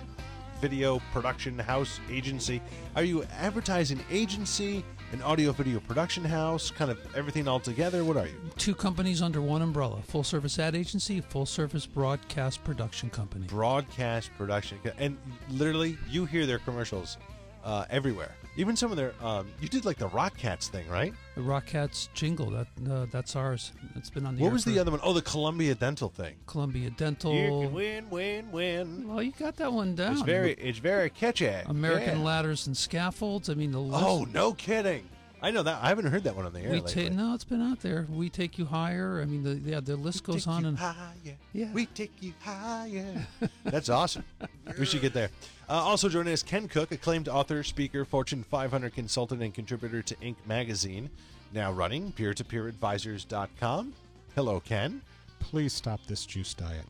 [0.62, 2.62] video production house agency.
[2.96, 8.06] Are you advertising agency, an audio video production house, kind of everything all together?
[8.06, 8.36] What are you?
[8.58, 13.46] Two companies under one umbrella full service ad agency, full service broadcast production company.
[13.48, 14.80] Broadcast production.
[14.98, 15.18] And
[15.50, 17.18] literally, you hear their commercials
[17.64, 18.32] uh, everywhere.
[18.56, 21.12] Even some of their, um, you did like the Rock Cats thing, right?
[21.36, 23.72] The Rock Cats jingle, that uh, that's ours.
[23.96, 25.00] It's been on the What air was the other one?
[25.02, 26.36] Oh, the Columbia Dental thing.
[26.46, 27.34] Columbia Dental.
[27.34, 29.08] You can win, win, win.
[29.08, 30.14] Well, you got that one down.
[30.14, 31.48] It's very, it's very catchy.
[31.48, 32.26] American Yeah.
[32.26, 33.50] Ladders and Scaffolds.
[33.50, 34.04] I mean, the list.
[34.06, 35.10] Oh, no kidding.
[35.44, 35.84] I know that.
[35.84, 36.70] I haven't heard that one on the air.
[36.70, 36.94] we lately.
[36.94, 38.08] take no, it's been out there.
[38.10, 39.20] We take you higher.
[39.22, 41.38] I mean, the yeah, the list goes Take on you and higher.
[41.52, 41.70] Yeah.
[41.74, 43.28] We take you higher.
[43.66, 44.24] That's awesome.
[44.80, 45.30] We should get there.
[45.68, 50.16] Uh, also joining us, Ken Cook, acclaimed author, speaker, Fortune 500 consultant, and contributor to
[50.16, 50.38] Inc.
[50.46, 51.10] magazine.
[51.52, 53.94] Now running peer-to-peeradvisors.com.
[54.36, 55.02] Hello, Ken.
[55.40, 56.86] Please stop this juice diet.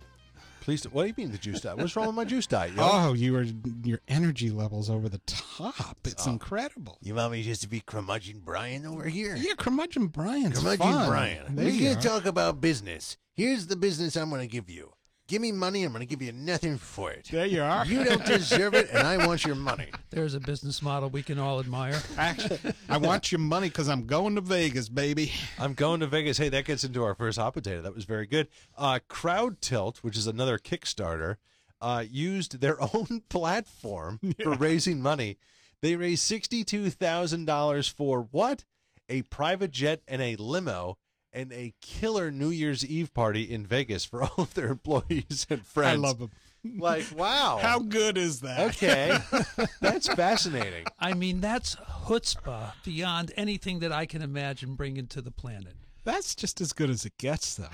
[0.64, 0.86] Please.
[0.86, 1.78] What do you mean the juice diet?
[1.78, 2.73] What's wrong with my juice diet?
[2.73, 2.81] yo?
[2.81, 3.45] Oh, you are
[3.83, 5.97] your energy levels over the top.
[6.06, 6.31] It's oh.
[6.31, 6.97] incredible.
[7.01, 9.35] You want me just to be curmudgeon Brian over here?
[9.35, 11.09] Yeah, curmudgeon Brian's Curmudgeon fun.
[11.09, 11.56] Brian.
[11.56, 12.01] There We're you going are.
[12.01, 13.18] to talk about business.
[13.34, 14.94] Here's the business I'm going to give you.
[15.33, 15.83] Give me money.
[15.83, 17.29] I'm going to give you nothing for it.
[17.31, 17.88] There you are.
[17.88, 19.88] You don't deserve it, and I want your money.
[20.11, 21.99] there's a business model we can all admire.
[22.19, 25.31] Actually, I want your money because I'm going to Vegas, baby.
[25.57, 26.38] I'm going to Vegas.
[26.38, 27.81] Hey, that gets into our first hot potato.
[27.81, 28.47] That was very good.
[28.77, 31.38] Uh, Crowdtilt, which is another Kickstarter,
[31.81, 35.39] uh, used their own platform for raising money.
[35.81, 38.65] They raised $62,000 for what?
[39.09, 41.00] A private jet and a limo
[41.33, 45.66] and a killer New Year's Eve party in Vegas for all of their employees and
[45.66, 45.94] friends.
[45.94, 46.31] I love them.
[46.77, 47.59] Like, wow.
[47.61, 48.59] How good is that?
[48.69, 49.17] Okay.
[49.81, 50.85] That's fascinating.
[50.97, 55.75] I mean, that's chutzpah beyond anything that I can imagine bringing to the planet.
[56.05, 57.67] That's just as good as it gets, though.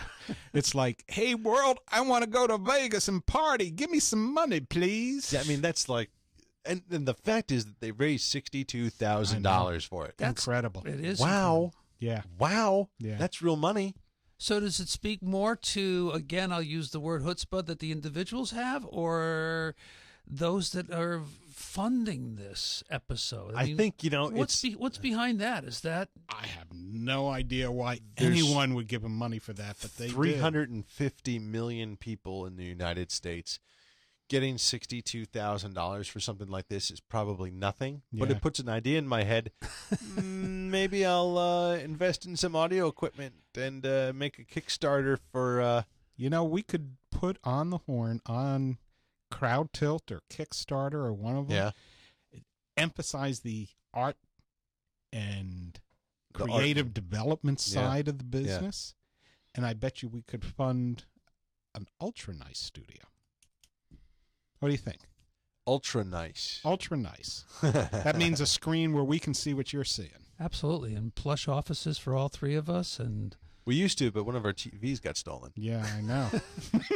[0.54, 3.70] It's like, hey, world, I want to go to Vegas and party.
[3.72, 5.34] Give me some money, please.
[5.34, 6.10] Yeah, I mean, that's like,
[6.66, 10.16] and, and the fact is that they raised $62,000 for it.
[10.18, 10.84] That's incredible.
[10.86, 11.72] It is Wow.
[12.00, 12.22] Yeah.
[12.38, 12.90] Wow.
[13.00, 13.18] Yeah.
[13.18, 13.96] That's real money.
[14.38, 16.52] So does it speak more to again?
[16.52, 19.76] I'll use the word chutzpah that the individuals have, or
[20.26, 21.22] those that are
[21.52, 23.54] funding this episode?
[23.56, 25.66] I think, you know, what's it's- be, what's behind that?
[25.66, 29.98] Is that I have no idea why anyone would give them money for that, but
[29.98, 33.60] they 350 million people in the United States.
[34.30, 39.08] Getting $62,000 for something like this is probably nothing, but it puts an idea in
[39.08, 39.52] my head.
[40.16, 45.62] Mm, Maybe I'll uh, invest in some audio equipment and uh, make a Kickstarter for.
[45.62, 45.84] Uh,
[46.16, 48.78] You know, we could put on the horn on
[49.34, 51.58] Crowdtilt or Kickstarter or one of them.
[51.58, 52.40] yeah.
[52.78, 54.18] Emphasize the art
[55.12, 55.80] and
[56.34, 57.82] The art- creative development Yeah.
[57.82, 58.94] side of the business.
[59.56, 61.06] And I bet you we could fund
[61.74, 63.06] an ultra nice studio.
[64.60, 65.00] What do you think?
[65.68, 66.62] Ultra nice.
[66.66, 67.46] Ultra nice.
[67.62, 70.10] that means a screen where we can see what you're seeing.
[70.40, 73.00] absolutely and plush offices for all three of us?
[73.00, 75.52] And We used to, but one of our TVs got stolen.
[75.56, 76.30] Yeah, I know.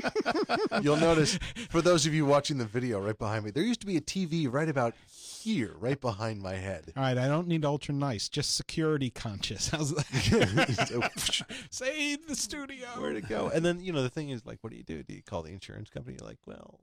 [0.81, 1.37] You'll notice,
[1.69, 4.01] for those of you watching the video right behind me, there used to be a
[4.01, 4.95] TV right about
[5.43, 6.93] here, right behind my head.
[6.97, 9.69] All right, I don't need ultra nice, just security conscious.
[9.69, 11.11] How's that?
[11.69, 12.87] Save the studio.
[12.97, 13.51] Where to go?
[13.53, 15.03] And then, you know, the thing is, like, what do you do?
[15.03, 16.17] Do you call the insurance company?
[16.19, 16.79] You're like, well,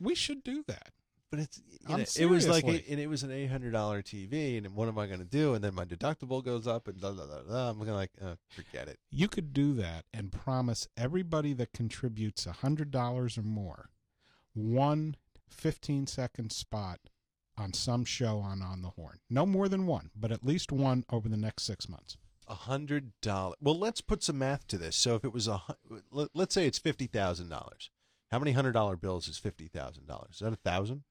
[0.00, 0.92] We should do that.
[1.30, 4.88] but it's, you know, it was like, and it was an $800 TV, and what
[4.88, 5.54] am I going to do?
[5.54, 7.68] And then my deductible goes up, and blah, blah, blah, blah.
[7.70, 8.98] I'm going to like, uh, forget it.
[9.10, 13.90] You could do that and promise everybody that contributes $100 or more
[14.54, 15.14] one
[15.48, 16.98] 15 second spot
[17.56, 19.18] on some show on On the Horn.
[19.28, 22.16] No more than one, but at least one over the next six months.
[22.48, 23.54] A hundred dollar.
[23.60, 24.96] Well, let's put some math to this.
[24.96, 25.62] So if it was a,
[26.34, 27.90] let's say it's fifty thousand dollars.
[28.30, 30.34] How many hundred dollar bills is fifty thousand dollars?
[30.34, 31.02] Is that a thousand?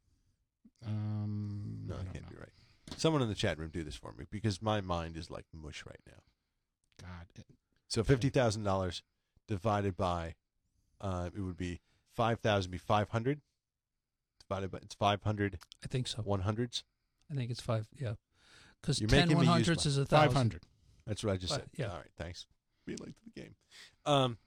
[0.86, 2.30] Um, No, I it can't know.
[2.32, 2.50] be right.
[2.98, 5.84] Someone in the chat room do this for me because my mind is like mush
[5.86, 6.22] right now.
[7.02, 7.46] God, it-
[7.88, 9.04] So fifty thousand dollars
[9.48, 10.36] divided by,
[11.02, 11.82] uh, it would be
[12.16, 12.72] five thousand.
[12.72, 13.42] Be five hundred.
[14.48, 16.22] Divided by it's five hundred I think so.
[16.22, 16.84] one hundreds.
[17.32, 17.88] I think it's five.
[18.00, 18.14] Yeah,
[18.82, 20.30] because You're ten making me use one hundreds is a thousand.
[20.30, 20.64] five hundred.
[21.06, 21.70] That's what I just Fi- said.
[21.76, 21.90] yeah.
[21.90, 22.12] All right.
[22.18, 22.48] Thanks.
[22.86, 23.56] Be late to the game.
[24.06, 24.38] Um,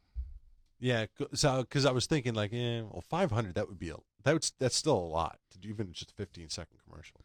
[0.82, 1.06] yeah.
[1.32, 4.34] So because I was thinking like, eh, well, five hundred that would be a that
[4.34, 7.20] would that's still a lot to do even just a fifteen second commercial.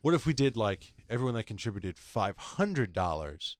[0.00, 3.56] What if we did like everyone that contributed five hundred dollars?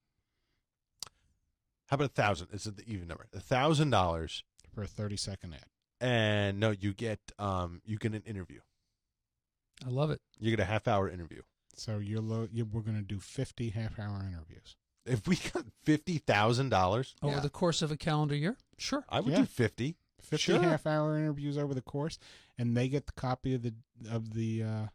[1.87, 2.49] How about a thousand?
[2.53, 3.27] Is it the even number?
[3.35, 5.67] A thousand dollars, for a thirty second ad.
[6.01, 8.61] and no, you get um you get an interview.
[9.87, 10.21] I love it.
[10.39, 11.43] You get a half hour interview.
[11.75, 12.49] So you're low.
[12.51, 14.77] You, we're going to do fifty half hour interviews.
[15.09, 19.05] If we got fifty thousand dollars, Over the course of a calendar year, sure.
[19.09, 19.41] I would Yeah.
[19.41, 19.97] do fifty.
[20.21, 20.63] Fifty Sure.
[20.63, 22.19] half hour interviews over the course,
[22.59, 23.75] and they get the copy of the
[24.11, 24.87] of the uh,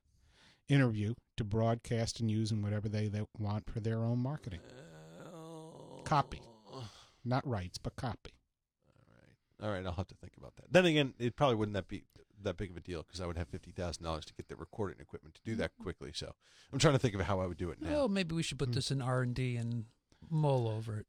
[0.67, 4.59] interview to broadcast and use in whatever they, they want for their own marketing.
[6.03, 6.41] Copy.
[7.25, 8.31] Not rights, but copy.
[9.61, 10.65] All right, I'll have to think about that.
[10.71, 12.03] Then again, it probably wouldn't that be
[12.41, 14.57] that big of a deal because I would have fifty thousand dollars to get the
[14.57, 16.11] recording equipment to do that quickly.
[16.13, 16.33] So
[16.73, 17.89] I'm trying to think of how I would do it now.
[17.89, 19.85] Well, maybe we should put this in R and D and
[20.29, 21.07] mull over it.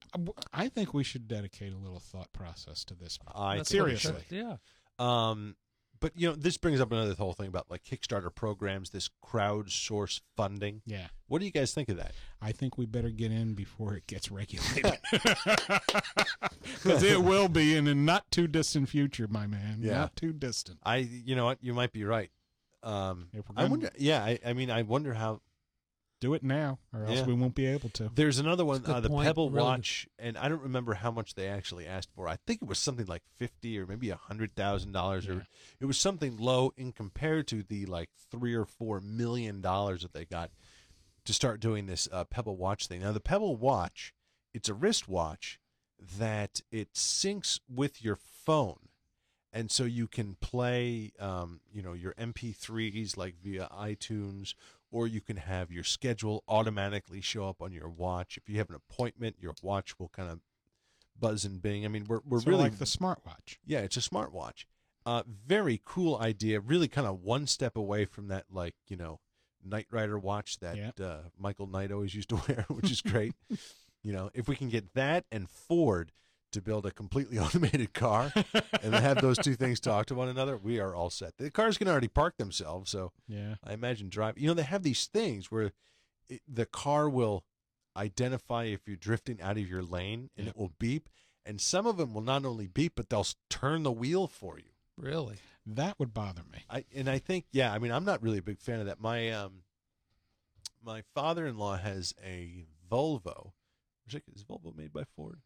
[0.53, 3.19] I think we should dedicate a little thought process to this.
[3.35, 4.25] I That's think what we it seriously.
[4.39, 4.57] Yeah.
[4.99, 5.57] Um,
[6.01, 10.21] but you know, this brings up another whole thing about like Kickstarter programs, this crowdsource
[10.37, 10.83] funding.
[10.85, 12.13] Yeah, What do you guys think of that?
[12.43, 14.99] I think we better get in before it gets regulated,
[16.83, 19.79] because it will be in a not too distant future, my man.
[19.81, 19.99] Yeah.
[19.99, 20.79] Not too distant.
[20.85, 22.31] I, you know what, you might be right.
[22.83, 23.91] Um, If we're I gonna- wonder.
[23.97, 25.41] Yeah, I, I mean, I wonder how
[26.21, 27.27] Do it now, or else Yeah.
[27.27, 28.11] we won't be able to.
[28.15, 29.65] There's another one, That's a good uh, the point, Pebble really.
[29.67, 32.29] Watch, and I don't remember how much they actually asked for.
[32.29, 35.35] I think it was something like fifty or maybe a hundred thousand dollars, Yeah.
[35.35, 35.47] or
[35.81, 40.15] it was something low in compared to the like three or four million dollars that
[40.15, 40.51] they got
[41.27, 43.01] to start doing this uh, Pebble Watch thing.
[43.01, 44.15] Now, the Pebble Watch,
[44.55, 45.59] it's a wristwatch
[46.19, 48.89] that it syncs with your phone.
[49.53, 54.55] And so you can play, um, you know, your MP3s like via iTunes,
[54.95, 58.37] or you can have your schedule automatically show up on your watch.
[58.37, 60.39] If you have an appointment, your watch will kind of
[61.19, 61.85] buzz and bing.
[61.85, 63.59] I mean, we're we're of really like the smartwatch.
[63.67, 64.67] yeah, it's a smartwatch.
[65.05, 66.61] Uh, very cool idea.
[66.61, 69.19] Really, kind of one step away from that, like you know,
[69.65, 71.05] Knight Rider watch that Yeah.
[71.05, 73.35] uh, Michael Knight always used to wear, which is great.
[74.03, 76.13] you know, if we can get that and Ford
[76.55, 78.33] to build a completely automated car
[78.83, 81.37] and have those two things talk to one another, we are all set.
[81.37, 83.57] The cars can already park themselves, so Yeah.
[83.63, 84.39] I imagine drive.
[84.39, 85.73] You know, they have these things where
[86.29, 87.45] it, the car will
[87.97, 90.57] identify if you're drifting out of your lane, and Yep.
[90.57, 91.09] it will beep.
[91.47, 94.71] And some of them will not only beep, but they'll turn the wheel for you.
[94.97, 95.37] Really?
[95.67, 96.65] That would bother me.
[96.71, 99.01] I and I think, yeah, I mean, I'm not really a big fan of that.
[99.01, 99.63] My um,
[100.85, 103.53] my father-in-law has a Volvo.
[104.35, 105.41] Is Volvo made by Ford?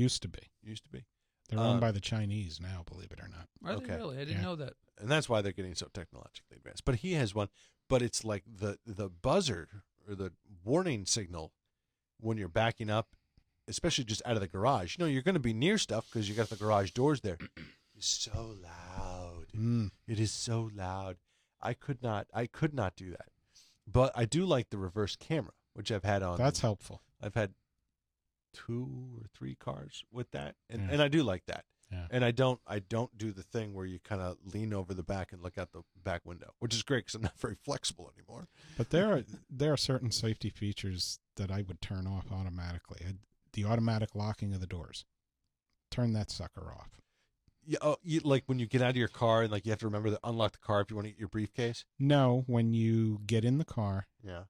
[0.00, 0.40] Used to be.
[0.62, 1.04] Used to be,
[1.48, 3.48] They're Uh, owned by the Chinese now, believe it or not.
[3.64, 3.86] Are Okay.
[3.86, 4.16] they really?
[4.16, 4.42] I didn't Yeah.
[4.42, 4.74] know that.
[4.98, 6.84] and that's why they're getting so technologically advanced.
[6.84, 7.48] But he has one,
[7.88, 10.32] but it's like the the buzzer or the
[10.62, 11.52] warning signal
[12.18, 13.16] when you're backing up,
[13.66, 14.96] especially just out of the garage.
[14.98, 17.38] You know, you're going to be near stuff because you got the garage doors there.
[17.96, 19.48] It's so loud.
[19.54, 19.90] Mm.
[20.06, 21.18] It is so loud.
[21.60, 22.28] I could not.
[22.32, 23.28] I could not do that.
[23.86, 26.38] But I do like the reverse camera, which I've had on.
[26.38, 27.02] That's helpful.
[27.20, 27.52] I've had
[28.52, 30.88] two or three cars with that, and, Yeah.
[30.92, 31.64] and I do like that.
[31.92, 32.06] Yeah.
[32.10, 35.02] And I don't I don't do the thing where you kind of lean over the
[35.02, 38.12] back and look out the back window, which is great because I'm not very flexible
[38.16, 38.46] anymore.
[38.76, 43.00] But there are there are certain safety features that I would turn off automatically.
[43.08, 43.14] i
[43.52, 45.04] the automatic locking of the doors.
[45.90, 47.00] Turn that sucker off.
[47.66, 49.80] Yeah, oh, you, like when you get out of your car and like you have
[49.80, 51.84] to remember to unlock the car if you want to get your briefcase.
[51.98, 54.44] No, when you get in the car, Yeah.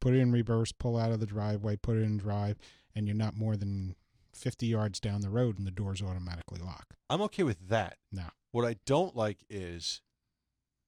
[0.00, 2.56] put it in reverse, pull out of the driveway, put it in drive,
[2.94, 3.94] and you're not more than
[4.32, 6.94] 50 yards down the road and the doors automatically lock.
[7.10, 7.96] I'm okay with that.
[8.12, 8.24] No.
[8.52, 10.00] What I don't like is,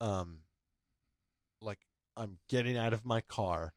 [0.00, 0.40] um,
[1.60, 1.80] like
[2.16, 3.74] I'm getting out of my car,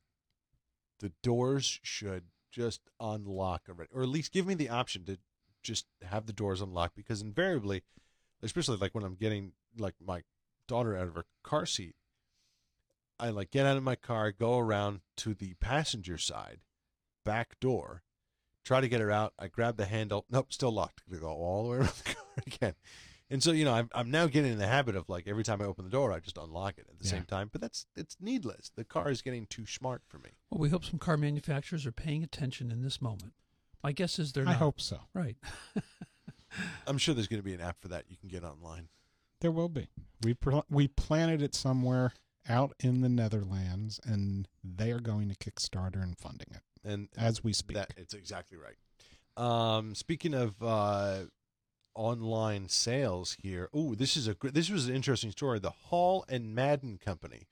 [1.00, 5.18] the doors should just unlock already, or at least give me the option to
[5.64, 7.84] just have the doors unlocked because invariably,
[8.42, 10.22] especially like when I'm getting like my
[10.68, 11.96] daughter out of her car seat,
[13.20, 16.60] I like get out of my car, go around to the passenger side,
[17.26, 18.04] back door,
[18.64, 19.34] try to get her out.
[19.40, 20.26] I grab the handle.
[20.30, 21.02] Nope, still locked.
[21.10, 22.74] We go all the way around the car again.
[23.30, 25.62] And so you know, I'm I'm now getting in the habit of like every time
[25.62, 27.12] I open the door, I just unlock it at the Yeah.
[27.12, 27.50] same time.
[27.52, 28.72] But that's it's needless.
[28.76, 30.32] The car is getting too smart for me.
[30.52, 33.34] Well, we hope some car manufacturers are paying attention in this moment.
[33.84, 34.52] My guess is they're not.
[34.56, 35.00] I hope so.
[35.14, 35.38] Right.
[36.88, 38.88] I'm sure there's going to be an app for that you can get online.
[39.42, 39.88] There will be.
[40.22, 42.14] We pl- we planted it somewhere
[42.48, 47.44] out in the Netherlands, and they are going to Kickstarter and funding it And as
[47.44, 47.78] we speak.
[47.78, 48.76] That it's exactly right.
[49.36, 51.22] Um, speaking of uh,
[51.96, 55.60] online sales here, oh, this is a gr- this was an interesting story.
[55.60, 57.48] The Hall and Madden Company,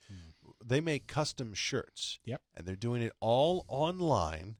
[0.63, 2.19] they make custom shirts.
[2.25, 2.41] Yep.
[2.55, 4.55] and they're doing it all online.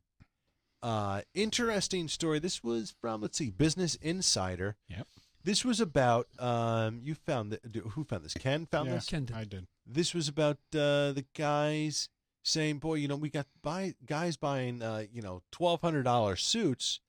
[0.83, 2.39] Uh, interesting story.
[2.39, 4.77] This was from let's see, Business Insider.
[4.89, 5.07] Yep.
[5.43, 7.61] This was about um, you found that
[7.91, 8.33] who found this?
[8.33, 9.05] Ken found Yeah, this.
[9.05, 9.35] Ken did.
[9.35, 9.67] I did.
[9.85, 12.09] This was about uh, the guys
[12.43, 16.35] saying, "Boy, you know, we got buy guys buying, uh, you know, twelve hundred dollar
[16.35, 16.99] suits,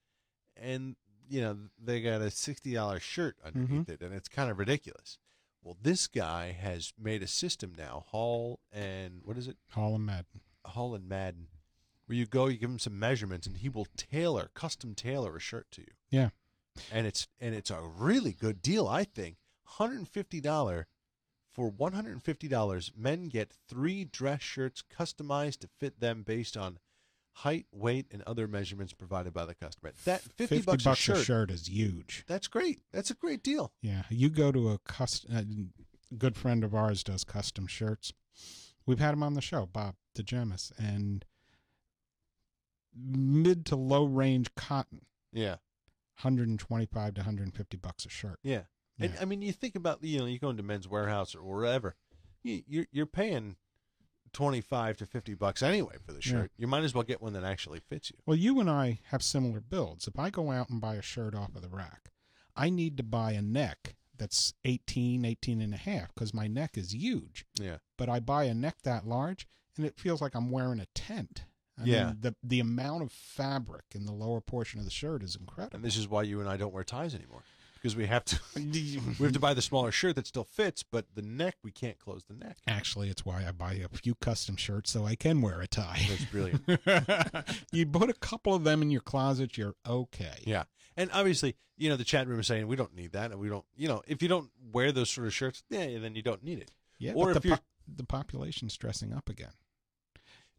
[0.56, 0.96] and
[1.28, 5.18] you know they got a sixty dollar shirt underneath it, and it's kind of ridiculous."
[5.62, 10.04] Well, this guy has made a system now, Hall and what is it, Hall and
[10.04, 10.40] Madden.
[10.64, 11.46] Hall and Madden,
[12.06, 15.40] where you go, you give him some measurements, and he will tailor, custom tailor a
[15.40, 15.92] shirt to you.
[16.10, 16.30] Yeah.
[16.90, 19.36] and it's and it's a really good deal, I think.
[19.64, 20.86] Hundred and fifty dollar
[21.52, 26.23] for one hundred and fifty dollars, men get three dress shirts customized to fit them
[26.23, 26.78] based on
[27.37, 29.92] height, weight, and other measurements provided by the customer.
[30.04, 32.25] That fifty, bucks, a, shirt, is huge.
[32.26, 32.80] That's great.
[32.92, 33.73] That's a great deal.
[33.80, 35.35] Yeah, you go to a custom.
[35.35, 35.42] A uh,
[36.18, 38.12] good friend of ours does custom shirts.
[38.87, 41.25] We've had him on the show, Bob DeGemis, and
[42.94, 45.56] mid to low range cotton, Yeah,
[46.21, 48.38] 125 to 150 bucks a shirt.
[48.42, 48.62] yeah.
[48.99, 51.94] And I mean, you think about you know, you go into Men's Wearhouse or wherever,
[52.42, 53.56] you, you're you're paying
[54.32, 56.30] twenty five to fifty bucks anyway for the Yeah.
[56.32, 56.52] shirt.
[56.56, 58.16] You might as well get one that actually fits you.
[58.26, 60.06] Well, you and I have similar builds.
[60.06, 62.11] If I go out and buy a shirt off of the rack,
[62.56, 66.76] I need to buy a neck that's 18, 18 and a half because my neck
[66.78, 67.44] is huge.
[67.58, 67.78] Yeah.
[67.99, 71.44] But I buy a neck that large and it feels like I'm wearing a tent.
[71.80, 72.06] I Yeah.
[72.08, 75.76] Mean, the, the amount of fabric in the lower portion of the shirt is incredible.
[75.76, 77.42] And this is why you and I don't wear ties anymore
[77.82, 81.06] because we have to we have to buy the smaller shirt that still fits, but
[81.14, 82.58] the neck we can't close the neck.
[82.68, 86.00] Actually, it's why I buy a few custom shirts so I can wear a tie.
[86.08, 86.62] That's brilliant.
[87.72, 90.38] you put a couple of them in your closet, you're okay.
[90.44, 90.64] yeah,
[90.96, 93.48] and obviously, you know, the chat room is saying we don't need that, and we
[93.48, 96.44] don't, you know, if you don't wear those sort of shirts, yeah, then you don't
[96.44, 96.70] need it.
[96.98, 97.64] Yeah, Or if the, you're- po-
[97.96, 99.52] the population's dressing up again.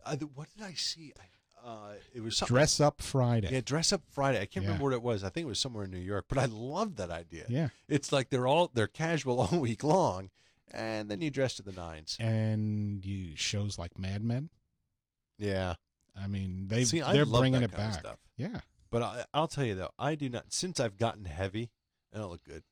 [0.06, 1.14] Uh, the, what did I see?
[1.18, 1.24] I,
[1.64, 2.54] uh, it was something.
[2.54, 3.50] Dress up Friday.
[3.52, 4.40] Yeah, dress up Friday.
[4.42, 4.70] I can't Yeah.
[4.72, 5.24] remember what it was.
[5.24, 7.46] I think it was somewhere in New York, but I love that idea.
[7.48, 7.70] Yeah.
[7.88, 10.30] It's like they're all they're casual all week long,
[10.72, 12.18] and then you dress to the nines.
[12.20, 14.50] and you shows like Mad Men.
[15.38, 15.76] Yeah,
[16.16, 17.94] I mean, they See, they're bringing it back.
[17.96, 18.20] stuff.
[18.38, 18.60] Yeah,
[18.92, 20.54] but I, I'll tell you though, I do not.
[20.54, 21.72] Since I've gotten heavy,
[22.14, 22.64] I don't look good.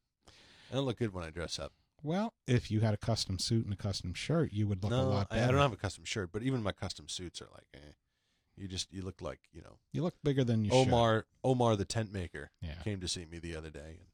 [0.71, 1.73] I don't look good when I dress up.
[2.03, 4.95] well, if you had a custom suit and a custom shirt, you would look a
[4.95, 5.43] lot better.
[5.43, 7.79] I don't have a custom shirt, but even my custom suits are like, eh.
[8.61, 11.85] You just you look like you know You look bigger than you Omar Omar the
[11.85, 12.51] tent maker.
[12.61, 14.07] Yeah, came to see me the other day and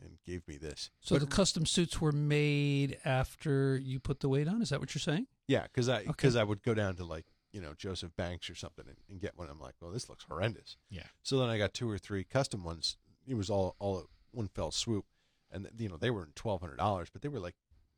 [0.00, 0.90] and gave me this.
[1.00, 4.62] So But- the custom suits were made after you put the weight on.
[4.62, 5.26] Is that what you're saying?
[5.48, 6.06] Yeah, because I Okay.
[6.08, 9.20] because I would go down to like you know Joseph Banks or something and, and
[9.20, 9.48] get one.
[9.48, 10.76] I'm like, well, this looks horrendous.
[10.90, 11.06] Yeah.
[11.22, 12.96] So then I got two or three custom ones.
[13.26, 15.06] It was all all at one fell swoop,
[15.50, 17.54] and you know they were in twelve hundred dollars, but they were like,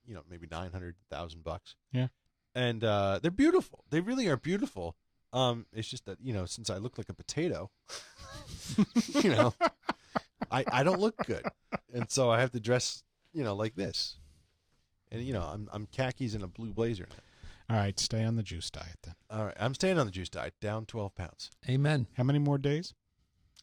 [0.07, 1.75] you know, maybe nine hundred thousand bucks.
[1.93, 2.09] Yeah.
[2.55, 3.85] And uh, they're beautiful.
[3.91, 4.97] They really are beautiful.
[5.33, 7.71] Um, it's just that you know since I look like a potato,
[9.23, 9.55] you know,
[10.51, 11.45] I I don't look good,
[11.93, 14.17] and so I have to dress you know like this.
[15.13, 17.07] And you know I'm I'm khakis and a blue blazer.
[17.11, 17.75] Now.
[17.77, 19.15] All right, stay on the juice diet then.
[19.31, 21.51] All right, I'm staying on the juice diet, down 12 pounds.
[21.69, 22.09] Amen.
[22.17, 22.95] How many more days?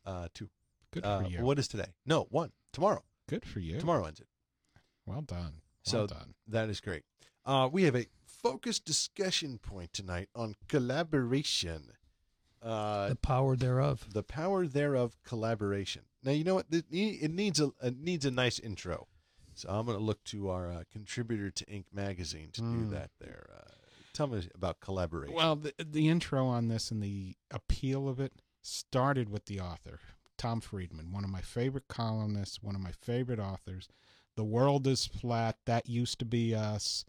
[0.06, 0.50] Uh, two.
[0.94, 1.42] Good Uh, for you.
[1.44, 1.88] What is today?
[2.06, 2.54] No, one.
[2.72, 3.04] Tomorrow.
[3.28, 3.78] Good for you.
[3.82, 4.28] Tomorrow ends it.
[5.06, 5.40] Well done.
[5.42, 5.52] Well
[5.84, 6.36] So done.
[6.48, 7.04] that is great.
[7.46, 8.06] Uh, we have a
[8.42, 11.92] focused discussion point tonight on collaboration.
[12.62, 14.06] Uh, the power thereof.
[14.14, 16.04] the power thereof collaboration.
[16.24, 16.86] Now you know what it
[17.32, 19.08] needs a it needs a nice intro.
[19.54, 21.86] So I'm going to look to our uh, contributor to Inc.
[21.92, 22.90] magazine to do Mm.
[22.92, 23.10] that.
[23.20, 23.72] There, uh,
[24.14, 25.36] tell me about collaboration.
[25.36, 30.00] Well, the, the intro on this and the appeal of it started with the author,
[30.38, 33.88] Tom Friedman, one of my favorite columnists, one of my favorite authors.
[34.36, 35.58] The world is flat.
[35.66, 37.04] That used to be us.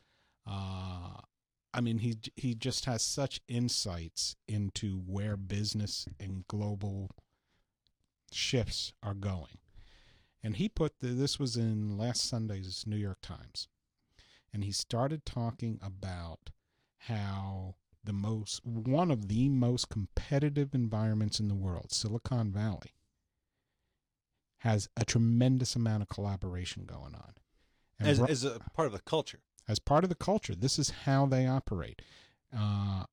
[0.48, 1.20] Uh,
[1.74, 7.10] I mean, he he just has such insights into where business and global
[8.32, 9.58] shifts are going.
[10.42, 13.68] And he put the, this was in last Sunday's New York Times,
[14.52, 16.50] and he started talking about
[17.00, 22.94] how the most one of the most competitive environments in the world, Silicon Valley,
[24.58, 27.34] has a tremendous amount of collaboration going on.
[27.98, 29.40] And As, as a part of the culture.
[29.68, 30.54] As part of the culture.
[30.54, 32.02] This is how they operate.
[32.56, 33.04] Uh,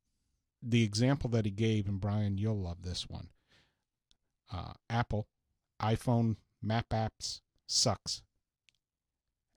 [0.63, 3.29] the example that he gave, and Brian, you'll love this one.
[4.51, 5.27] Uh, Apple,
[5.81, 8.21] iPhone map apps sucks.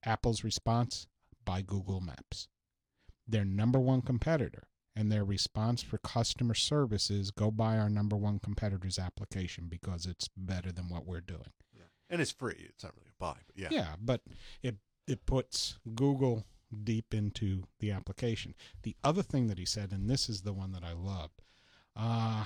[0.05, 1.07] Apple's response
[1.45, 2.49] by Google Maps.
[3.27, 8.17] Their number one competitor, and their response for customer service is go buy our number
[8.17, 11.53] one competitor's application because it's better than what we're doing.
[12.11, 12.67] And it's free.
[12.71, 13.69] It's not really a buy, but yeah.
[13.71, 14.23] Yeah, but
[14.63, 14.77] it
[15.07, 16.45] it puts Google
[16.85, 18.55] deep into the application.
[18.83, 21.43] The other thing that he said, and this is the one that I loved,
[21.97, 22.45] uh,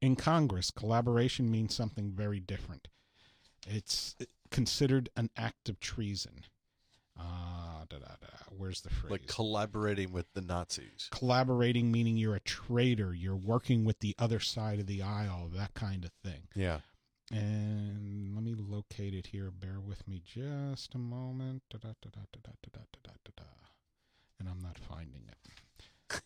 [0.00, 2.88] in Congress, collaboration means something very different.
[3.66, 4.16] It's
[4.50, 6.44] considered an act of treason.
[7.18, 8.28] Uh, da, da, da.
[8.56, 9.10] Where's the phrase?
[9.10, 11.08] Like collaborating with the Nazis.
[11.10, 15.74] Collaborating meaning you're a traitor, you're working with the other side of the aisle, that
[15.74, 16.48] kind of thing.
[16.54, 16.78] Yeah.
[17.30, 19.50] And let me locate it here.
[19.50, 21.62] Bear with me just a moment.
[21.70, 22.10] Da, da, da,
[24.40, 26.22] and I'm not finding it.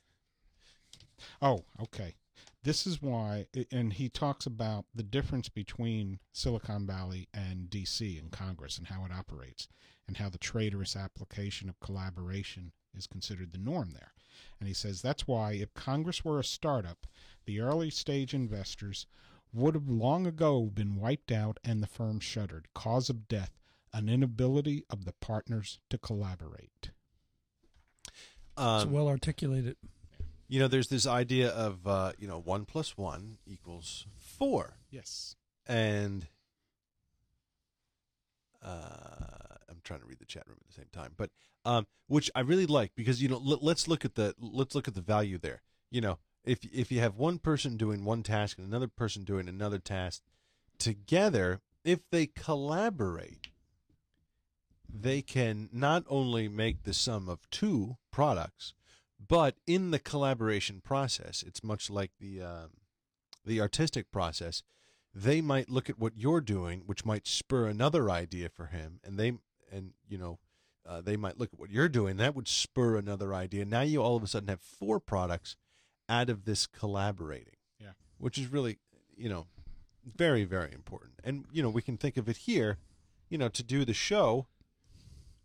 [1.43, 2.15] oh, okay.
[2.63, 8.33] This is why, and he talks about the difference between Silicon Valley and DC and
[8.33, 9.69] Congress and how it operates
[10.07, 14.13] and how the traitorous application of collaboration is considered the norm there.
[14.59, 17.07] And he says that's why, if Congress were a startup,
[17.45, 19.07] the early stage investors
[19.55, 22.67] would have long ago been wiped out and the firm shuttered.
[22.75, 23.53] Cause of death,
[23.93, 26.91] an inability of the partners to collaborate.
[28.07, 28.13] It's
[28.57, 29.77] Um, well articulated.
[30.49, 34.79] you know, there's this idea of, uh, you know, one plus one equals four.
[34.91, 35.37] Yes.
[35.67, 36.27] and
[38.63, 41.31] uh, I'm trying to read the chat room at the same time, but
[41.65, 44.89] um, which I really like because you know let, let's look at the let's look
[44.89, 45.63] at the value there.
[45.91, 49.49] You know, if if you have one person doing one task and another person doing
[49.49, 50.23] another task
[50.79, 53.49] together, if they collaborate,
[54.89, 58.75] they can not only make the sum of two products,
[59.27, 62.71] but in the collaboration process, it's much like the um,
[63.45, 64.63] the artistic process
[65.15, 69.19] they might look at what you're doing, which might spur another idea for him, and
[69.19, 69.33] they
[69.71, 70.39] and you know
[70.87, 73.65] uh, they might look at what you're doing, that would spur another idea.
[73.65, 75.57] Now you all of a sudden have four products
[76.09, 77.93] out of this collaborating, Yeah.
[78.19, 78.79] which is really
[79.17, 79.47] you know
[80.05, 81.15] very very important.
[81.25, 82.79] And you know we can think of it here,
[83.29, 84.47] you know, to do the show.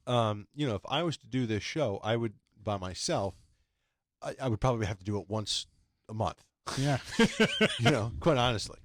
[0.08, 3.36] Um, you know, if I was to do this show, I would by myself.
[4.22, 5.66] I, I would probably have to do it once
[6.10, 6.44] a month
[6.78, 6.98] Yeah.
[7.80, 8.80] you know, quite honestly,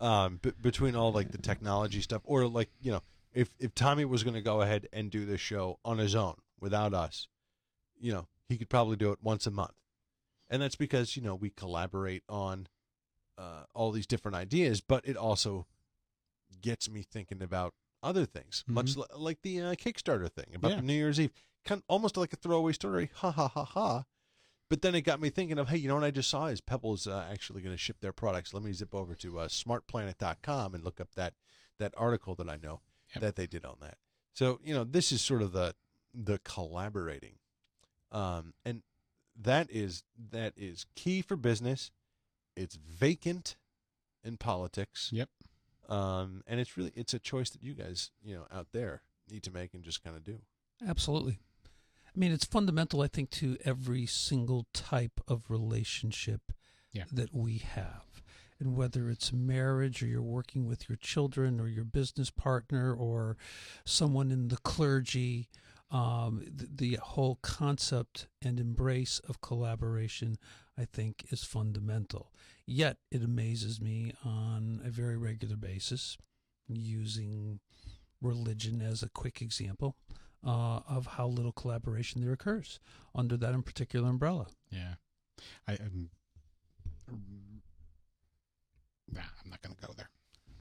[0.00, 3.02] um, b- between all like the technology stuff, or like you know,
[3.34, 6.36] if if Tommy was going to go ahead and do this show on his own
[6.60, 7.26] without us,
[8.00, 9.74] you know, he could probably do it once a month,
[10.50, 12.66] and that's because you know we collaborate on
[13.38, 15.66] uh, all these different ideas, but it also
[16.60, 20.76] gets me thinking about other things, much li- like the uh, Kickstarter thing about Yeah.
[20.76, 21.32] the New Year's Eve,
[21.64, 24.04] kind almost like a throwaway story, ha ha ha ha.
[24.68, 26.60] But then it got me thinking of, hey, you know what I just saw is
[26.60, 28.54] Pebble's uh, actually going to ship their products.
[28.54, 31.34] Let me zip over to uh, smartplanet.com and look up that
[31.78, 32.80] that article that I know
[33.14, 33.22] Yep.
[33.22, 33.96] that they did on that.
[34.32, 35.74] So you know, this is sort of the
[36.14, 37.34] the collaborating,
[38.12, 38.82] um, and
[39.38, 41.90] that is that is key for business.
[42.56, 43.56] It's vacant
[44.24, 45.10] in politics.
[45.12, 45.28] Yep.
[45.88, 49.42] Um, and it's really it's a choice that you guys you know out there need
[49.44, 50.38] to make and just kind of do.
[50.86, 51.38] Absolutely.
[52.06, 56.52] I mean, it's fundamental, I think, to every single type of relationship
[56.92, 57.04] Yeah.
[57.12, 58.22] that we have.
[58.58, 63.36] And whether it's marriage or you're working with your children or your business partner or
[63.84, 65.48] someone in the clergy,
[65.90, 70.38] um, the, the whole concept and embrace of collaboration,
[70.78, 72.32] I think, is fundamental.
[72.66, 76.16] Yet, it amazes me on a very regular basis,
[76.68, 77.60] using
[78.22, 79.96] religion as a quick example
[80.46, 82.78] uh, of how little collaboration there occurs
[83.14, 84.46] under that in particular umbrella.
[84.70, 84.94] Yeah.
[85.66, 86.10] I um,
[89.12, 90.08] Nah, I'm not going to go there.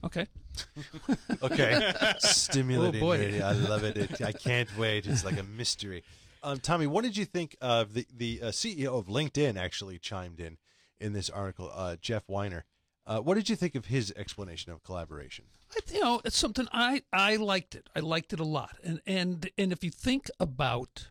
[0.03, 0.27] Okay.
[1.41, 3.19] Okay, stimulating Oh, boy.
[3.19, 3.45] radio.
[3.45, 3.97] I love it.
[3.97, 4.21] it.
[4.21, 5.05] I can't wait.
[5.07, 6.03] It's like a mystery.
[6.43, 9.57] Um, Tommy, what did you think of the the uh, CEO of LinkedIn?
[9.57, 10.57] Actually, chimed in
[10.99, 11.71] in this article.
[11.73, 12.65] Uh, Jeff Weiner.
[13.07, 15.45] Uh, what did you think of his explanation of collaboration?
[15.75, 17.87] I, you know, it's something I I liked it.
[17.95, 18.77] I liked it a lot.
[18.83, 21.09] And and and if you think about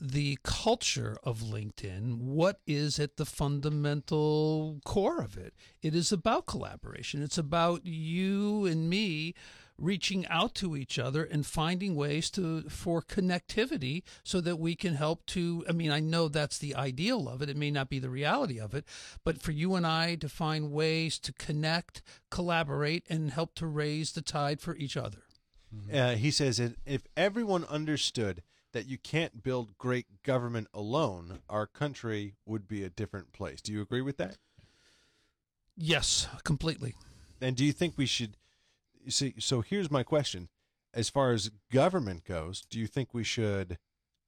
[0.00, 5.54] the culture of LinkedIn, what is at the fundamental core of it?
[5.82, 7.22] It is about collaboration.
[7.22, 9.34] It's about you and me
[9.76, 14.94] reaching out to each other and finding ways to for connectivity so that we can
[14.94, 18.00] help to I mean I know that's the ideal of it it may not be
[18.00, 18.84] the reality of it
[19.22, 24.12] but for you and I to find ways to connect collaborate and help to raise
[24.12, 25.22] the tide for each other
[25.92, 32.34] Uh, he says if everyone understood that you can't build great government alone, our country
[32.46, 33.60] would be a different place.
[33.60, 34.36] Do you agree with that?
[35.80, 36.94] yes completely
[37.40, 38.36] And do you think we should
[39.08, 39.34] see?
[39.38, 40.48] So here's my question:
[40.92, 43.78] As far as government goes, do you think we should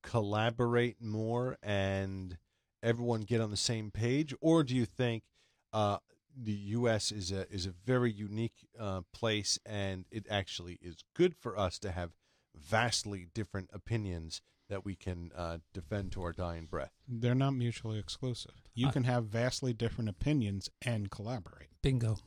[0.02, 2.38] collaborate more and
[2.82, 5.24] everyone get on the same page, or do you think
[5.72, 5.98] uh,
[6.36, 7.10] the U.S.
[7.10, 11.78] is a is a very unique uh, place and it actually is good for us
[11.80, 12.12] to have
[12.54, 16.92] vastly different opinions that we can uh, defend to our dying breath?
[17.08, 18.52] They're not mutually exclusive.
[18.74, 21.68] You Uh, can have vastly different opinions and collaborate.
[21.82, 22.18] Bingo.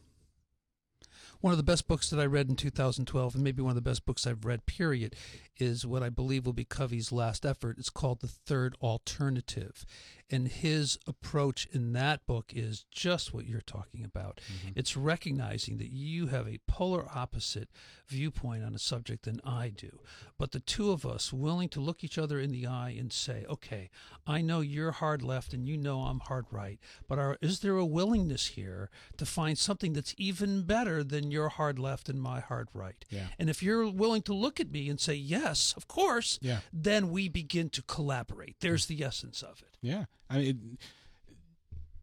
[1.41, 3.81] One of the best books that I read in 2012, and maybe one of the
[3.81, 5.15] best books I've read, period,
[5.57, 7.77] is what I believe will be Covey's last effort.
[7.77, 9.85] It's called The Third Alternative.
[10.33, 14.41] And his approach in that book is just what you're talking about.
[14.51, 14.71] Mm-hmm.
[14.75, 17.69] It's recognizing that you have a polar opposite
[18.07, 19.99] viewpoint on a subject than I do.
[20.39, 23.45] But the two of us willing to look each other in the eye and say,
[23.47, 23.89] okay,
[24.25, 27.77] I know you're hard left and you know I'm hard right, but are, is there
[27.77, 32.39] a willingness here to find something that's even better than your hard left and my
[32.39, 33.05] hard right?
[33.09, 33.27] Yeah.
[33.37, 36.59] And if you're willing to look at me and say, yes, of course, Yeah.
[36.73, 38.55] then we begin to collaborate.
[38.61, 39.72] There's the essence of it.
[39.83, 41.35] Yeah, I mean, it,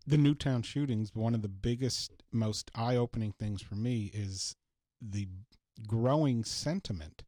[0.06, 1.14] the Newtown shootings.
[1.14, 4.54] One of the biggest, most eye-opening things for me is
[5.00, 5.28] the
[5.86, 7.24] growing sentiment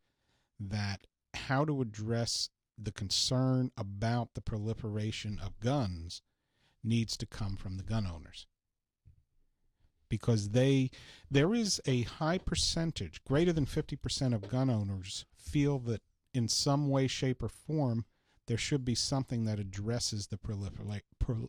[0.61, 6.21] that how to address the concern about the proliferation of guns
[6.85, 8.47] needs to come from the gun owners
[10.11, 10.91] because they
[11.31, 16.03] there is a high percentage greater than 50% of gun owners feel that
[16.35, 18.05] in some way shape or form
[18.47, 21.49] there should be something that addresses the proliferate pro,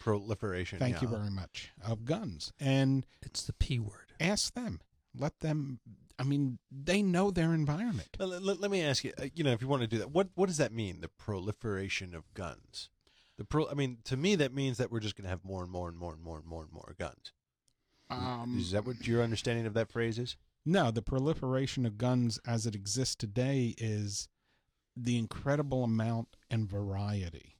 [0.00, 0.78] Proliferation.
[0.78, 4.12] thank you very much of guns and It's the P word.
[4.20, 4.80] ask them
[5.14, 5.80] let them
[6.18, 9.12] i mean they know their environment Let, let- let- let me ask you.
[9.18, 11.00] uh, You know, if you want to do that, what what does that mean?
[11.00, 12.90] The proliferation of guns.
[13.38, 13.68] The pro.
[13.68, 15.88] I mean, to me, that means that we're just going to have more and more
[15.88, 17.32] and more and more and more and more guns.
[18.10, 20.36] um, is that what your understanding of that phrase is?
[20.66, 24.28] No, the proliferation of guns as it exists today is
[25.00, 27.56] the incredible amount and variety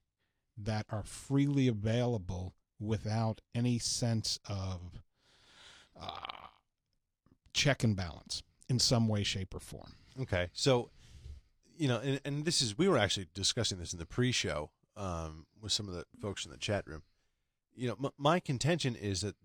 [0.56, 5.02] that are freely available without any sense of
[6.00, 6.48] uh,
[7.52, 9.94] check and balance in some way, shape, or form.
[10.20, 10.90] Okay, so
[11.76, 15.46] you know, and, and this is we were actually discussing this in the pre-show um,
[15.60, 17.02] with some of the folks in the chat room.
[17.74, 19.36] You know, m- my contention is that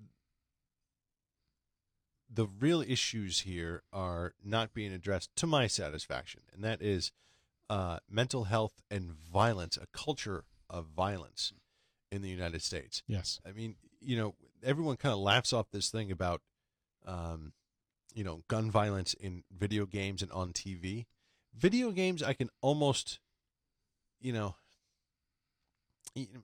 [2.28, 7.12] the real issues here are not being addressed to my satisfaction, and that is
[7.70, 11.54] uh, mental health and violence, a culture of violence
[12.12, 13.04] in the United States.
[13.08, 13.40] Yes.
[13.48, 16.42] I mean, you know, everyone kind of laughs off this thing about,
[17.06, 17.54] um,
[18.14, 21.06] you know, gun violence in video games and on TV.
[21.56, 23.20] Video games, I can almost,
[24.22, 24.56] you know,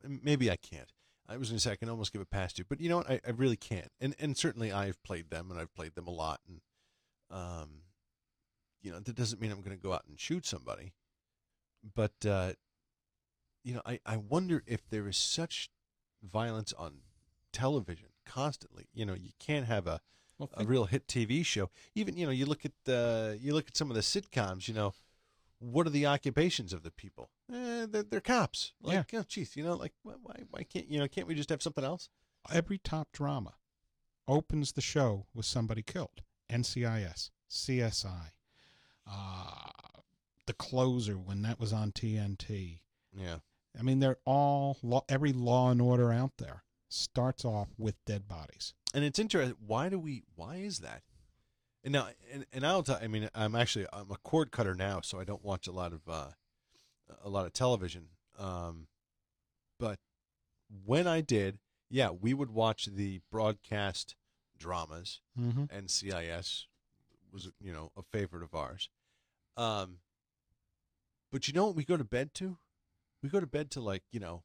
[0.03, 0.91] maybe I can't.
[1.27, 2.97] I was going to say I can almost give it past you, but you know
[2.97, 3.10] what?
[3.10, 3.91] I, I really can't.
[4.01, 6.39] And and certainly I've played them, and I've played them a lot.
[6.47, 6.62] And
[7.29, 7.69] um,
[8.82, 10.93] you know, that doesn't mean I'm going to go out and shoot somebody.
[11.95, 12.53] But uh,
[13.63, 15.69] you know, I I wonder if there is such
[16.23, 16.99] violence on
[17.51, 18.87] television constantly.
[18.93, 20.01] You know, you can't have a
[20.37, 21.69] Well, a real hit TV show.
[21.95, 24.67] Even you know, you look at the you look at some of the sitcoms.
[24.67, 24.93] You know,
[25.59, 27.29] what are the occupations of the people?
[27.51, 28.73] Eh, they're, they're cops.
[28.81, 31.49] Like, oh, geez, you know, like why, why why can't you know can't we just
[31.49, 32.09] have something else?
[32.51, 33.55] every top drama
[34.27, 36.21] opens the show with somebody killed.
[36.49, 38.31] NCIS, CSI,
[39.05, 39.69] uh,
[40.49, 42.79] The Closer when that was on TNT.
[43.15, 43.35] Yeah.
[43.79, 48.27] I mean, they're all law, every Law and Order out there starts off with dead
[48.27, 48.73] bodies.
[48.95, 49.55] and it's interesting.
[49.63, 50.23] Why do we?
[50.35, 51.03] Why is that?
[51.83, 52.97] And now, and, and I'll tell.
[52.99, 55.93] I mean, I'm actually I'm a cord cutter now, so I don't watch a lot
[55.93, 56.29] of uh,
[57.23, 58.07] a lot of television.
[58.39, 58.88] Um,
[59.79, 59.99] but
[60.83, 61.59] when I did,
[61.91, 64.15] yeah, we would watch the broadcast
[64.57, 65.21] dramas.
[65.39, 65.65] Mm-hmm.
[65.65, 66.63] NCIS
[67.31, 68.89] was you know a favorite of ours.
[69.55, 69.99] Um,
[71.31, 72.57] but you know what we go to bed to?
[73.21, 74.43] We go to bed to like you know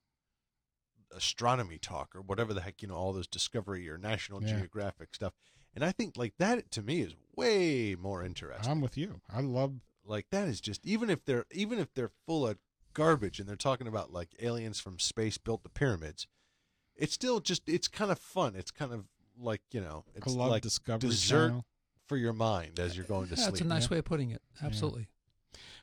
[1.15, 4.57] astronomy talk or whatever the heck you know all those Discovery or National Yeah.
[4.59, 5.33] Geographic stuff.
[5.75, 8.71] And I think like that to me is way more interesting.
[8.71, 9.21] I'm with you.
[9.33, 9.75] I love.
[10.05, 12.59] like that is just even if they're even if they're full of
[12.95, 16.27] garbage and they're talking about like aliens from space built the pyramids,
[16.97, 18.55] it's still just it's kind of fun.
[18.57, 19.05] It's kind of
[19.39, 21.65] like you know I it's love like Discovery dessert Channel.
[22.07, 23.55] for your mind as you're going to That's sleep.
[23.55, 23.95] That's a nice yeah.
[23.95, 24.43] way of putting it.
[24.63, 25.09] Absolutely.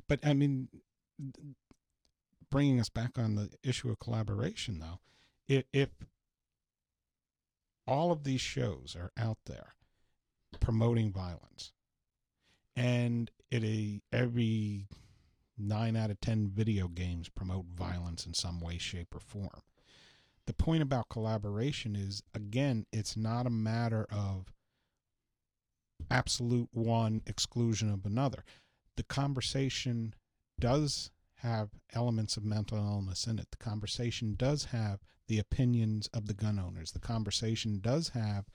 [0.08, 0.70] But I mean,
[2.50, 5.00] bringing us back on the issue of collaboration, though,
[5.48, 5.90] if, if
[7.88, 9.74] all of these shows are out there
[10.60, 11.72] promoting violence,
[12.76, 14.88] and it a every
[15.58, 19.62] nine out of ten video games promote violence in some way, shape, or form.
[20.48, 24.52] The point about collaboration is again, it's not a matter of
[26.10, 28.44] absolute one exclusion of another.
[28.98, 30.14] The conversation
[30.62, 33.52] does have elements of mental illness in it.
[33.52, 36.92] The conversation does have the opinions of the gun owners.
[36.92, 38.46] The conversation does have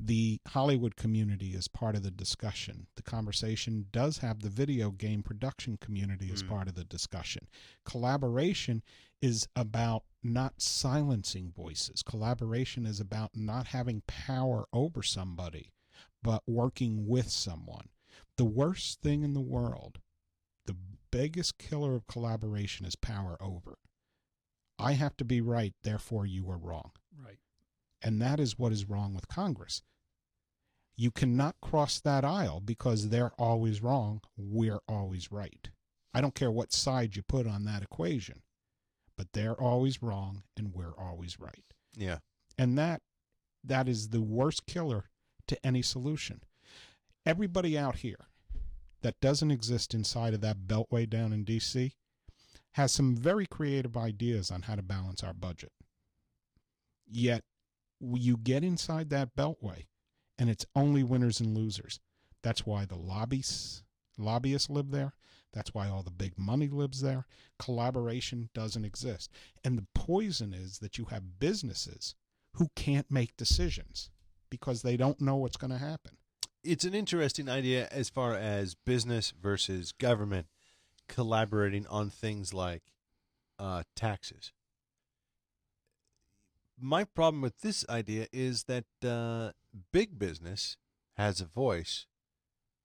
[0.00, 2.86] the Hollywood community as part of the discussion.
[2.96, 6.48] The conversation does have the video game production community as Mm.
[6.48, 7.46] part of the discussion.
[7.84, 8.82] Collaboration
[9.20, 12.02] is about not silencing voices.
[12.02, 15.72] Collaboration is about not having power over somebody,
[16.22, 17.88] but working with someone.
[18.36, 20.00] The worst thing in the world,
[21.16, 23.78] biggest killer of collaboration is power over.
[24.78, 26.90] I have to be right, therefore you are wrong.
[27.18, 27.38] Right.
[28.02, 29.82] And that is what is wrong with Congress.
[30.94, 35.70] You cannot cross that aisle because they're always wrong, we're always right.
[36.12, 38.42] I don't care what side you put on that equation,
[39.16, 41.64] but they're always wrong and we're always right.
[41.96, 42.18] Yeah.
[42.58, 43.00] And that
[43.64, 45.06] that is the worst killer
[45.48, 46.42] to any solution.
[47.24, 48.28] Everybody out here
[49.06, 51.92] that doesn't exist inside of that beltway down in DC
[52.72, 55.70] has some very creative ideas on how to balance our budget.
[57.08, 57.44] Yet
[58.00, 59.84] you get inside that beltway
[60.40, 62.00] and it's only winners and losers.
[62.42, 63.84] That's why the lobbies
[64.18, 65.12] lobbyists live there.
[65.52, 67.26] That's why all the big money lives there.
[67.60, 69.30] Collaboration doesn't exist.
[69.62, 72.16] And the poison is that you have businesses
[72.54, 74.10] who can't make decisions
[74.50, 76.16] because they don't know what's going to happen.
[76.66, 80.46] It's an interesting idea as far as business versus government
[81.08, 82.82] collaborating on things like
[83.58, 84.52] uh, taxes.
[86.78, 89.52] My problem with this idea is that uh,
[89.92, 90.76] big business
[91.16, 92.06] has a voice.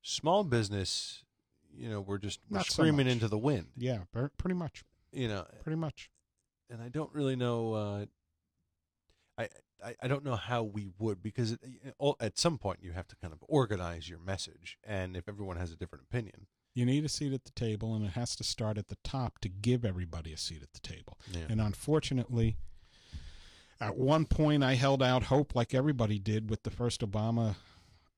[0.02, 1.24] Small business,
[1.76, 3.14] you know, we're just we're Not so screaming much.
[3.14, 3.68] into the wind.
[3.78, 4.00] Yeah,
[4.38, 4.84] pretty much.
[5.12, 6.10] You know, Pretty much.
[6.70, 7.74] and I don't really know.
[7.74, 8.06] Uh,
[9.38, 9.50] I,
[9.84, 11.60] I I don't know how we would because it,
[11.98, 15.58] all- at some point you have to kind of organize your message, and if everyone
[15.58, 18.44] has a different opinion, You need a seat at the table, and it has to
[18.44, 21.18] start at the top to give everybody a seat at the table.
[21.32, 22.58] yeah, And unfortunately,
[23.80, 27.56] at one point, I held out hope, like everybody did with the first Obama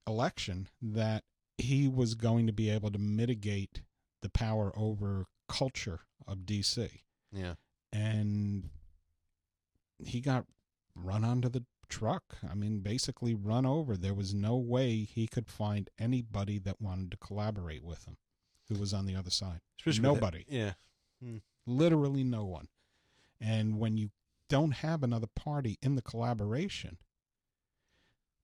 [0.06, 1.24] election, that
[1.58, 3.82] he was going to be able to mitigate
[4.22, 7.04] the power over culture of D.C.
[7.32, 7.56] yeah,
[7.92, 8.70] And
[10.00, 10.46] he got
[10.96, 12.38] run onto the truck.
[12.50, 13.96] I mean, basically run over.
[13.96, 18.18] There was no way he could find anybody that wanted to collaborate with him
[18.70, 19.60] who was on the other side.
[19.80, 20.74] Especially Nobody that- yeah,
[21.22, 21.38] hmm.
[21.66, 22.68] literally no one.
[23.40, 24.12] And when you
[24.50, 26.98] don't have another party in the collaboration,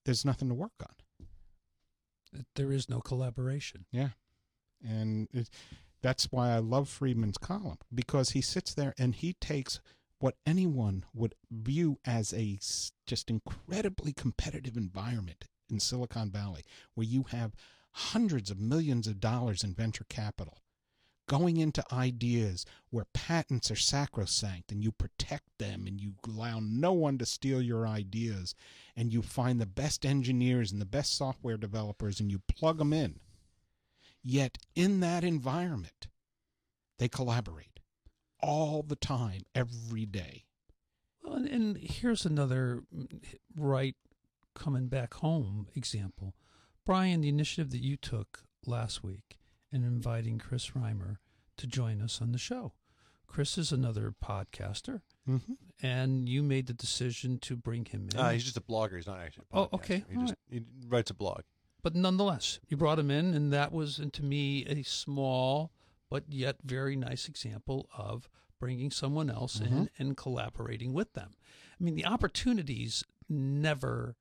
[0.05, 1.27] there's nothing to work on.
[2.55, 3.85] There is no collaboration.
[3.91, 4.09] Yeah.
[4.83, 5.49] And it,
[6.01, 9.79] that's why I love Friedman's column because he sits there and he takes
[10.19, 12.59] what anyone would view as a
[13.05, 17.55] just incredibly competitive environment in Silicon Valley, where you have
[17.91, 20.59] hundreds of millions of dollars in venture capital
[21.29, 26.91] going into ideas where patents are sacrosanct and you protect them and you allow no
[26.91, 28.55] one to steal your ideas
[28.95, 32.91] and you find the best engineers and the best software developers and you plug them
[32.91, 33.19] in.
[34.23, 36.07] Yet in that environment,
[36.97, 37.78] they collaborate
[38.41, 40.45] all the time, every day.
[41.23, 42.83] Well, and, and here's another
[43.55, 43.95] right
[44.55, 46.35] coming back home example.
[46.85, 49.37] Brian, the initiative that you took last week
[49.71, 51.17] in inviting Chris Reimer
[51.57, 52.73] to join us on the show.
[53.27, 55.53] Chris is another podcaster, Mm-hmm.
[55.83, 58.19] and you made the decision to bring him in.
[58.19, 58.95] uh, he's just a blogger.
[58.95, 59.45] He's not actually.
[59.53, 61.41] A Oh, okay, He all just he writes a blog.
[61.83, 65.71] but nonetheless, you brought him in, and that was, and to me, a small
[66.09, 69.89] but yet very nice example of bringing someone else in Mhm.
[69.97, 71.31] and collaborating with them.
[71.79, 74.17] I mean, the opportunities never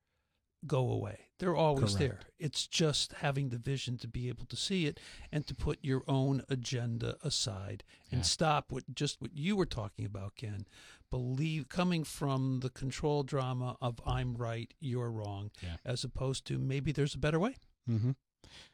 [0.67, 2.21] go away; they're always there.
[2.39, 4.99] It's just having the vision to be able to see it
[5.31, 8.25] and to put your own agenda aside and Yeah.
[8.25, 10.67] stop what just what you were talking about, Ken.
[11.11, 15.77] Believe coming from the control drama of "I'm right, you're wrong," Yeah.
[15.85, 17.57] as opposed to maybe there's a better way.
[17.89, 18.13] Mm-hmm.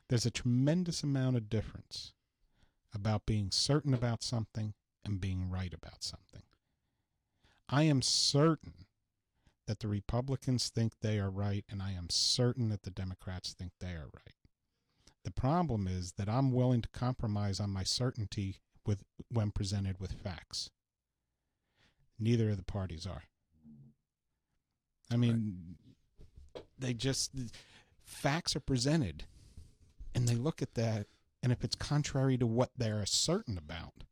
[0.08, 2.13] There's a tremendous amount of difference
[2.94, 6.42] about being certain about something and being right about something.
[7.68, 8.86] I am certain
[9.66, 13.72] that the Republicans think they are right, and I am certain that the Democrats think
[13.80, 14.34] they are right.
[15.24, 20.12] The problem is that I'm willing to compromise on my certainty with when presented with
[20.12, 20.70] facts.
[22.18, 23.22] Neither of the parties are.
[25.10, 25.76] I mean,
[26.78, 27.32] they just
[28.02, 29.24] facts are presented,
[30.14, 31.06] and they look at that,
[31.44, 34.02] and if it's contrary to what they're certain about,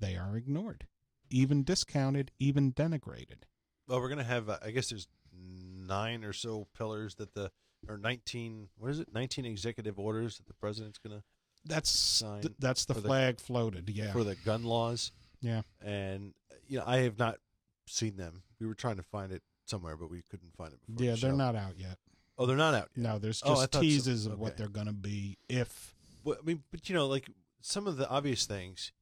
[0.00, 0.86] they are ignored,
[1.28, 3.42] even discounted, even denigrated.
[3.88, 4.48] Well, we're gonna have.
[4.48, 7.50] Uh, I guess there's nine or so pillars that the
[7.88, 8.68] or nineteen.
[8.78, 9.12] What is it?
[9.12, 11.22] Nineteen executive orders that the president's gonna
[11.64, 13.90] That's Sign th- that's the for the- flag floated.
[13.90, 15.10] Yeah, for the gun laws.
[15.40, 15.62] yeah.
[15.82, 16.32] And
[16.68, 17.38] you know, I have not
[17.86, 18.42] seen them.
[18.60, 20.80] We were trying to find it somewhere, but we couldn't find it.
[20.86, 21.98] Before Yeah, the they're not out yet.
[22.36, 22.90] Oh, they're not out.
[22.94, 23.02] Yet.
[23.02, 23.80] No, there's Oh, just thought so.
[23.80, 25.94] teases of what they're going to be if.
[26.28, 27.26] Well, I mean, but you know, like
[27.62, 28.92] some of the obvious things,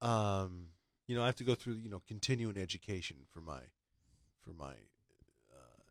[0.00, 0.68] um,
[1.06, 3.60] you know, I have to go through, you know, continuing education for my,
[4.42, 4.72] for my,
[5.52, 5.82] uh,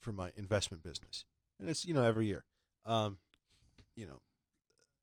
[0.00, 1.26] for my investment business,
[1.60, 2.44] and it's you know every year,
[2.86, 3.18] um,
[3.94, 4.20] you know,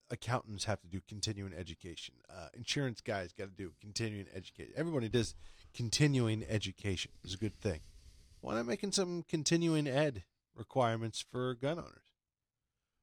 [0.10, 4.74] accountants have to do continuing education, uh, insurance guys got to do continuing education.
[4.76, 5.36] Everybody does
[5.76, 7.12] continuing education.
[7.24, 7.82] is a good thing.
[8.40, 10.24] Why not making some continuing ed
[10.56, 12.16] requirements for gun owners?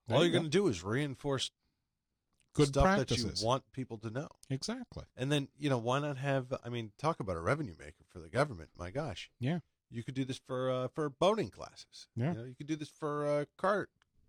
[0.08, 0.40] There All you you're go.
[0.40, 1.52] going to do is reinforce
[2.58, 3.24] Good stuff practices.
[3.24, 4.28] that you want people to know.
[4.50, 5.04] Exactly.
[5.16, 8.18] And then, you know, why not have I mean, talk about a revenue maker for
[8.20, 8.70] the government.
[8.76, 9.30] My gosh.
[9.40, 9.60] Yeah.
[9.90, 12.08] You could do this for uh, for boating classes.
[12.14, 12.32] Yeah.
[12.32, 13.88] You know, you could do this for uh, car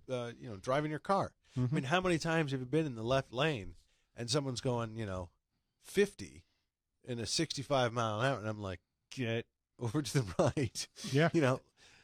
[0.10, 1.34] uh, you know, driving your car.
[1.56, 1.72] I Mhm.
[1.74, 3.76] mean, how many times have you been in the left lane
[4.16, 5.30] and someone's going, you know,
[5.84, 6.46] 50
[7.04, 8.80] in a 65 mile an hour and I'm like,
[9.12, 9.46] "Get
[9.80, 11.30] over to the right." Yeah.
[11.34, 11.62] you know,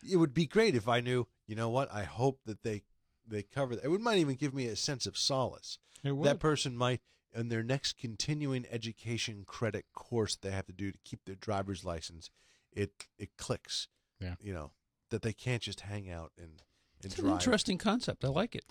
[0.07, 1.91] it would be great if I knew, you know what?
[1.93, 2.83] I hope that they
[3.27, 3.85] they cover that.
[3.85, 5.79] It would might even give me a sense of solace.
[6.03, 6.27] It would.
[6.27, 7.01] That person might
[7.33, 11.83] in their next continuing education credit course they have to do to keep their driver's
[11.83, 12.29] license,
[12.71, 13.87] it it clicks.
[14.19, 14.35] Yeah.
[14.39, 14.71] You know,
[15.11, 16.61] that they can't just hang out and,
[17.03, 18.23] and It's an interesting concept.
[18.23, 18.65] I like it.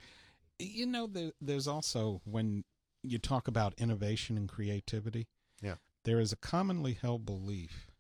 [0.59, 2.64] you know, there, there's also when
[3.03, 5.29] you talk about innovation and creativity.
[5.61, 5.75] Yeah.
[6.05, 7.90] There is a commonly held belief,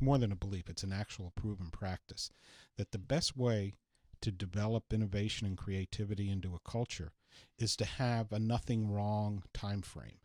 [0.00, 2.30] more than a belief, it's an actual proven practice,
[2.76, 3.74] that the best way
[4.22, 7.12] to develop innovation and creativity into a culture
[7.58, 10.18] is to have a nothing wrong time frame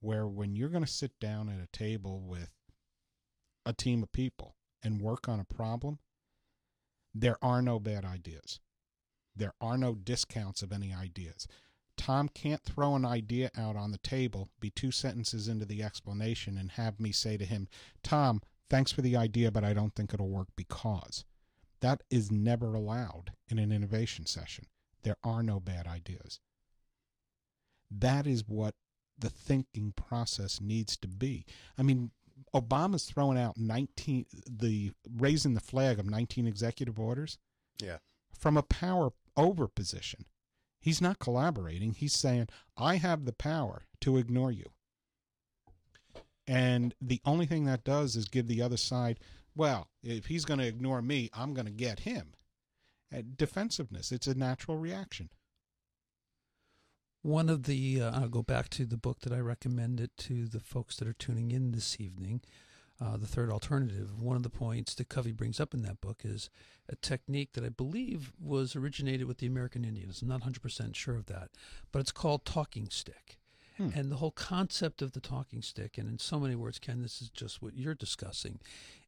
[0.00, 2.52] where when you're going to sit down at a table with
[3.66, 5.98] a team of people and work on a problem
[7.14, 8.60] there are no bad ideas.
[9.34, 11.46] There are no discounts of any ideas.
[11.96, 16.56] Tom can't throw an idea out on the table be two sentences into the explanation
[16.56, 17.66] and have me say to him
[18.04, 18.40] tom
[18.70, 21.24] thanks for the idea but i don't think it'll work because
[21.80, 24.66] that is never allowed in an innovation session
[25.02, 26.40] there are no bad ideas.
[27.90, 28.74] That is what
[29.18, 31.46] the thinking process needs to be.
[31.78, 32.10] I mean,
[32.54, 37.38] Obama's throwing out 19 the raising the flag of 19 executive orders
[37.80, 37.98] Yeah.
[38.32, 40.26] from a power over position.
[40.80, 41.94] He's not collaborating.
[41.94, 44.72] He's saying, "I have the power to ignore you."
[46.46, 49.20] And the only thing that does is give the other side,
[49.58, 52.34] well, if he's going to ignore me, I'm going to get him.
[53.12, 55.30] Uh, defensiveness, it's a natural reaction.
[57.22, 60.60] One of the, uh, I'll go back to the book that I recommended to the
[60.60, 62.42] folks that are tuning in this evening,
[63.00, 64.22] uh, The Third Alternative.
[64.22, 66.50] One of the points that Covey brings up in that book is
[66.88, 70.22] a technique that I believe was originated with the American Indians.
[70.22, 71.50] I'm not 100% sure of that,
[71.90, 73.37] but it's called talking stick.
[73.78, 73.90] Hmm.
[73.94, 77.22] And the whole concept of the talking stick, and in so many words, Ken, this
[77.22, 78.58] is just what you're discussing,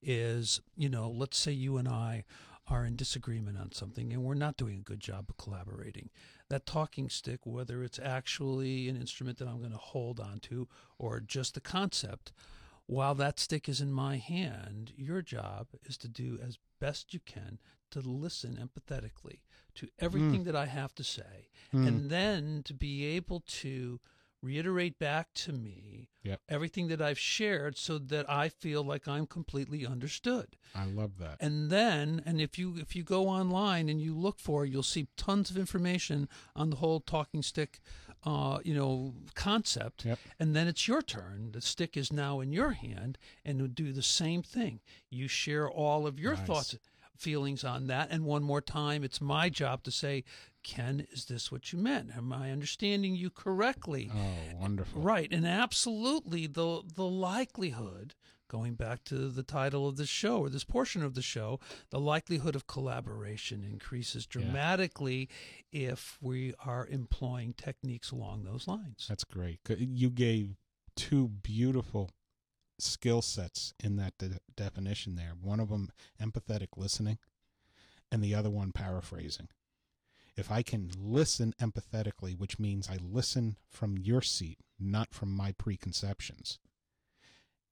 [0.02, 2.24] is, you know, let's say you and I
[2.68, 6.08] are in disagreement on something and we're not doing a good job of collaborating.
[6.48, 10.66] That talking stick, whether it's actually an instrument that I'm going to hold onto
[10.98, 12.32] or just the concept,
[12.86, 17.20] while that stick is in my hand, your job is to do as best you
[17.26, 17.58] can
[17.90, 19.40] to listen empathetically
[19.74, 21.86] to everything that I have to say Hmm.
[21.86, 24.00] and then to be able to
[24.42, 26.40] reiterate back to me Yep.
[26.48, 30.56] everything that I've shared so that I feel like I'm completely understood.
[30.74, 31.36] I love that.
[31.40, 34.82] And then, and if you if you go online and you look for, it, you'll
[34.82, 37.80] see tons of information on the whole talking stick,
[38.24, 40.04] uh, you know, concept.
[40.04, 40.18] Yep.
[40.38, 41.52] And then it's your turn.
[41.52, 44.80] The stick is now in your hand, and do the same thing.
[45.08, 46.46] You share all of your Nice.
[46.46, 46.78] thoughts,
[47.16, 50.24] feelings on that, and one more time, it's my job to say,
[50.62, 52.10] Ken, is this what you meant?
[52.16, 54.10] Am I understanding you correctly?
[54.14, 55.00] Oh, wonderful.
[55.00, 58.14] Right, and absolutely the the likelihood,
[58.48, 62.00] going back to the title of this show or this portion of the show, the
[62.00, 64.42] likelihood of collaboration increases Yeah.
[64.42, 65.28] dramatically
[65.72, 69.06] if we are employing techniques along those lines.
[69.08, 69.60] That's great.
[69.78, 70.56] You gave
[70.96, 72.10] two beautiful
[72.78, 75.32] skill sets in that de- definition there.
[75.40, 75.90] One of them,
[76.20, 77.18] empathetic listening,
[78.12, 79.48] and the other one, paraphrasing.
[80.40, 85.52] If I can listen empathetically, which means I listen from your seat, not from my
[85.52, 86.58] preconceptions,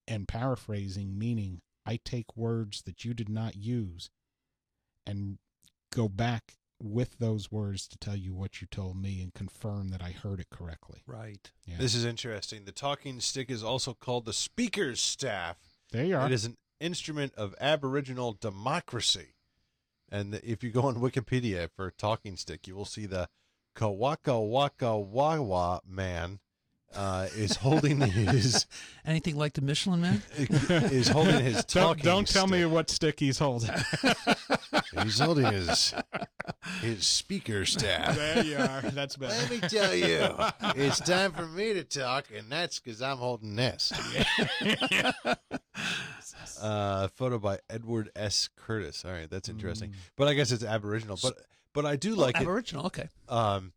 [0.06, 4.10] and paraphrasing, meaning I take words that you did not use
[5.06, 5.38] and
[5.90, 10.02] go back with those words to tell you what you told me and confirm that
[10.02, 11.02] I heard it correctly.
[11.06, 11.50] Right.
[11.66, 11.76] Yeah.
[11.78, 12.64] This is interesting.
[12.64, 15.56] The talking stick is also called the speaker's staff.
[15.90, 16.26] there you are.
[16.26, 19.34] It is an instrument of Aboriginal democracy.
[20.10, 23.28] And if you go on Wikipedia for talking stick, you will see the
[23.76, 26.40] Kawaka Waka Wawa man
[26.94, 28.66] uh, is holding his
[29.04, 30.22] Anything like the Michelin Man?
[30.38, 33.70] is holding his don't don't tell me what stick he's holding.
[35.02, 35.94] he's holding his
[36.80, 38.16] his speaker staff.
[38.16, 38.82] there you are.
[38.82, 39.34] That's better.
[39.34, 40.34] Let me tell you,
[40.76, 43.92] it's time for me to talk, and that's because I'm holding this.
[46.60, 48.48] uh, photo by Edward S.
[48.56, 49.04] Curtis.
[49.04, 49.94] All right, that's interesting.
[50.16, 51.18] But I guess it's Aboriginal.
[51.22, 51.34] But
[51.72, 52.42] but I do like it.
[52.42, 52.86] Aboriginal.
[52.86, 53.08] Okay.
[53.28, 53.72] Um,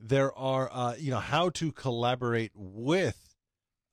[0.00, 3.34] there are uh, you know how to collaborate with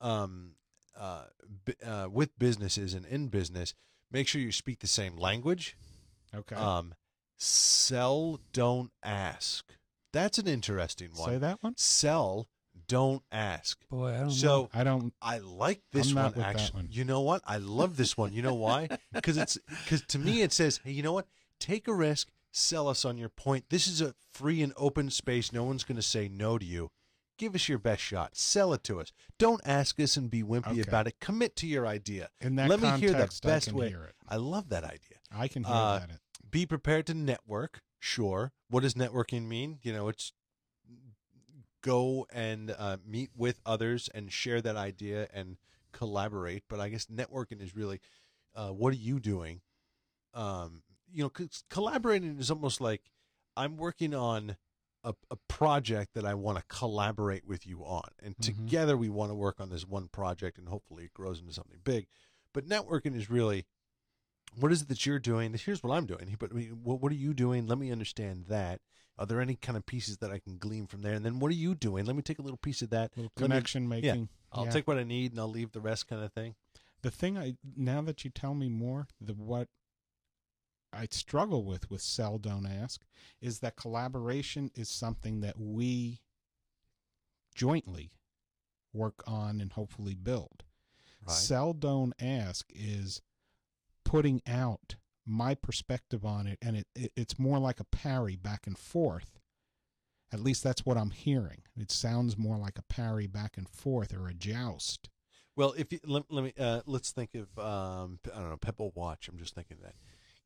[0.00, 0.52] um
[0.98, 1.24] uh,
[1.64, 3.74] b- uh with businesses and in business.
[4.10, 5.76] Make sure you speak the same language.
[6.34, 6.56] Okay.
[6.56, 6.94] Um,
[7.36, 9.74] sell, don't ask.
[10.12, 11.28] That's an interesting one.
[11.28, 11.74] Say that one.
[11.76, 12.48] Sell,
[12.86, 13.78] don't ask.
[13.90, 14.32] Boy, I don't know.
[14.32, 15.12] So I don't.
[15.20, 16.82] I like this I'm one not with that actually.
[16.82, 16.88] one.
[16.90, 17.42] You know what?
[17.46, 18.32] I love this one.
[18.32, 18.88] You know why?
[19.12, 21.26] Because it's because to me it says, hey, you know what?
[21.60, 22.28] Take a risk,
[22.58, 23.66] sell us on your point.
[23.70, 25.52] This is a free and open space.
[25.52, 26.90] No one's going to say no to you.
[27.38, 28.36] Give us your best shot.
[28.36, 29.12] Sell it to us.
[29.38, 30.80] Don't ask us and be wimpy Okay.
[30.80, 31.14] about it.
[31.20, 32.30] Commit to your idea.
[32.40, 33.88] In that Let me hear the context, I best can way.
[33.90, 34.14] hear it.
[34.28, 35.18] I love that idea.
[35.30, 36.20] I can hear Uh, that.
[36.50, 37.80] Be prepared to network.
[38.00, 38.52] Sure.
[38.68, 39.78] What does networking mean?
[39.82, 40.32] You know, it's
[41.82, 45.58] go and uh, meet with others and share that idea and
[45.92, 46.64] collaborate.
[46.68, 48.00] But I guess networking is really
[48.54, 49.60] uh, what are you doing?
[50.34, 50.82] Um,
[51.12, 51.32] you know,
[51.70, 53.02] collaborating is almost like
[53.56, 54.56] I'm working on
[55.04, 58.42] a, a project that I want to collaborate with you on, and Mhm.
[58.44, 61.80] together we want to work on this one project, and hopefully it grows into something
[61.84, 62.06] big.
[62.52, 63.66] But networking is really
[64.58, 65.52] what is it that you're doing?
[65.54, 66.34] Here's what I'm doing.
[66.38, 67.66] But I mean, what, what are you doing?
[67.66, 68.80] Let me understand that.
[69.18, 71.12] Are there any kind of pieces that I can glean from there?
[71.12, 72.06] And then what are you doing?
[72.06, 73.14] Let me take a little piece of that.
[73.14, 74.30] little Let me- connection making.
[74.50, 74.70] I'll Yeah.
[74.70, 76.54] take what I need and I'll leave the rest, kind of thing.
[77.02, 79.68] the thing I now that you tell me more, the what
[80.92, 83.04] I struggle with with sell don't ask
[83.40, 86.20] is that collaboration is something that we
[87.54, 88.12] jointly
[88.92, 90.64] work on and hopefully build.
[91.26, 93.20] Sell don't ask is
[94.04, 98.66] putting out my perspective on it and it, it it's more like a parry back
[98.66, 99.38] and forth.
[100.32, 101.62] At least that's what I'm hearing.
[101.76, 105.10] It sounds more like a parry back and forth or a joust.
[105.56, 108.92] Well, if you let, let me uh, let's think of um, I don't know Pebble
[108.94, 109.28] watch.
[109.28, 109.94] I'm just thinking of that.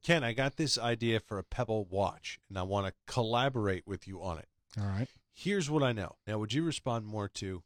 [0.03, 4.09] Ken, I got this idea for a Pebble watch, and I want to collaborate with
[4.09, 4.49] you on it.
[4.81, 5.09] All right.
[5.33, 6.17] Here's what I know.
[6.27, 7.63] Now, would you respond more to?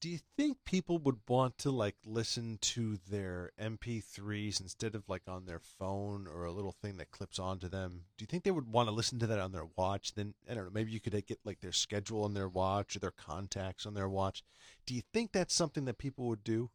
[0.00, 5.22] Do you think people would want to like listen to their MP3s instead of like
[5.28, 8.06] on their phone or a little thing that clips onto them?
[8.16, 10.14] Do you think they would want to listen to that on their watch?
[10.14, 10.70] Then I don't know.
[10.72, 13.94] Maybe you could like, get like their schedule on their watch or their contacts on
[13.94, 14.42] their watch.
[14.86, 16.70] Do you think that's something that people would do?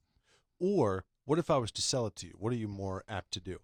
[0.60, 2.34] Or what if I was to sell it to you?
[2.38, 3.60] What are you more apt to do?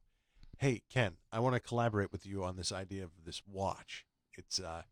[0.63, 4.05] Hey, Ken, I want to collaborate with you on this idea of this watch.
[4.33, 4.83] It's uh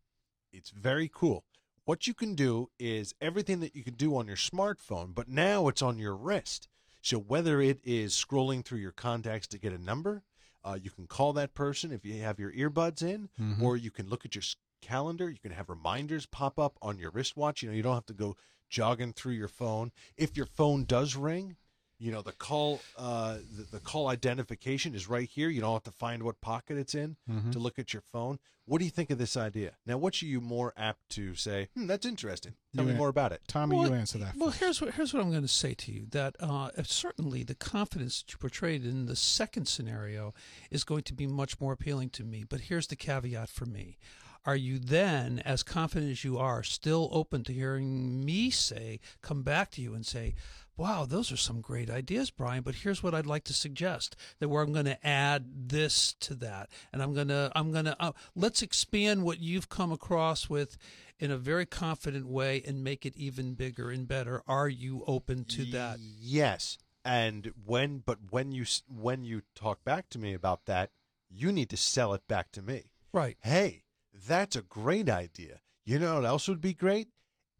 [0.52, 1.46] it's very cool.
[1.86, 5.68] What you can do is everything that you can do on your smartphone, but now
[5.68, 6.68] it's on your wrist.
[7.00, 10.24] So whether it is scrolling through your contacts to get a number,
[10.62, 13.62] uh, you can call that person if you have your earbuds in, Mhm.
[13.62, 14.44] or you can look at your
[14.82, 15.30] calendar.
[15.30, 17.62] You can have reminders pop up on your wristwatch.
[17.62, 18.36] You know, you don't have to go
[18.68, 19.90] jogging through your phone.
[20.18, 21.56] If your phone does ring,
[22.02, 25.48] you know the call uh, the, the call identification is right here.
[25.48, 27.52] You don't have to find what pocket it's in Mhm.
[27.52, 28.38] to look at your phone.
[28.64, 29.72] What do you think of this idea?
[29.86, 31.68] Now, what are you more apt to say?
[31.74, 32.54] Hmm, that's interesting.
[32.74, 33.42] Tell You me an- more about it.
[33.48, 34.36] Tommy, Well, you answer that.
[34.36, 34.60] Well, first.
[34.60, 36.06] here's what here's what I'm going to say to you.
[36.10, 40.32] That uh, certainly the confidence that you portrayed in the second scenario
[40.70, 42.44] is going to be much more appealing to me.
[42.48, 43.98] But here's the caveat for me:
[44.44, 49.42] Are you then, as confident as you are, still open to hearing me say, come
[49.42, 50.34] back to you and say,
[50.76, 54.48] "Wow, those are some great ideas, Brian." But here's what I'd like to suggest: that
[54.48, 57.96] where I'm going to add this to that, and I'm going to I'm going to
[58.02, 60.76] uh, let's expand what you've come across with
[61.20, 64.42] in a very confident way and make it even bigger and better.
[64.48, 65.98] Are you open to that?
[66.00, 66.78] Yes.
[67.04, 70.90] And when, but when you when you talk back to me about that,
[71.30, 72.90] you need to sell it back to me.
[73.12, 73.36] Right.
[73.40, 73.84] Hey,
[74.26, 75.60] that's a great idea.
[75.84, 77.08] You know what else would be great?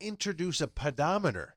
[0.00, 1.56] Introduce a pedometer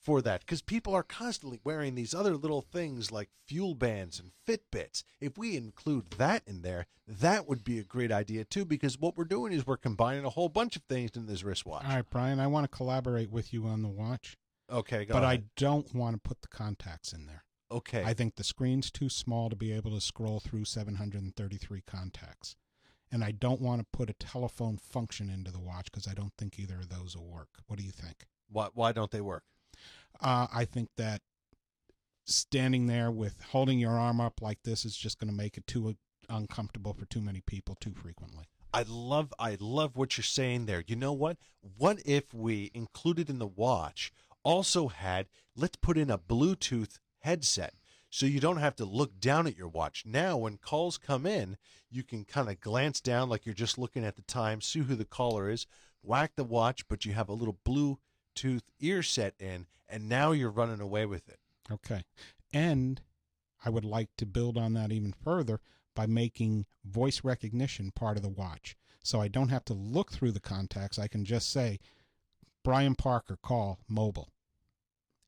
[0.00, 5.02] for that because people are constantly wearing these other little things like FuelBands and Fitbits.
[5.20, 9.16] If we include that in there, that would be a great idea too because what
[9.16, 11.84] we're doing is we're combining a whole bunch of things in this wristwatch.
[11.84, 14.36] All right, Brian, I want to collaborate with you on the watch,
[14.70, 15.40] Okay, go but ahead.
[15.40, 17.44] I don't want to put the contacts in there.
[17.70, 18.02] okay.
[18.04, 22.56] I think the screen's too small to be able to scroll through 733 contacts.
[23.12, 26.32] And I don't want to put a telephone function into the watch because I don't
[26.36, 27.48] think either of those will work.
[27.66, 28.26] What do you think?
[28.54, 29.44] why why don't they work?
[30.20, 31.20] Uh, I think that
[32.24, 35.66] standing there with holding your arm up like this is just going to make it
[35.66, 35.96] too
[36.30, 38.44] uncomfortable for too many people too frequently.
[38.72, 40.82] I love I love what you're saying there.
[40.86, 41.36] You know what?
[41.76, 45.26] What if we included in the watch also had
[45.56, 47.74] let's put in a Bluetooth headset
[48.14, 50.04] so you don't have to look down at your watch.
[50.06, 51.56] Now when calls come in,
[51.90, 54.94] you can kind of glance down like you're just looking at the time, see who
[54.94, 55.66] the caller is,
[56.00, 60.48] whack the watch, but you have a little Bluetooth ear set in and now you're
[60.48, 61.40] running away with it.
[61.72, 62.04] Okay.
[62.52, 63.00] And
[63.64, 65.58] I would like to build on that even further
[65.96, 68.76] by making voice recognition part of the watch.
[69.02, 71.00] So I don't have to look through the contacts.
[71.00, 71.80] I can just say,
[72.62, 74.30] Brian Parker, call mobile.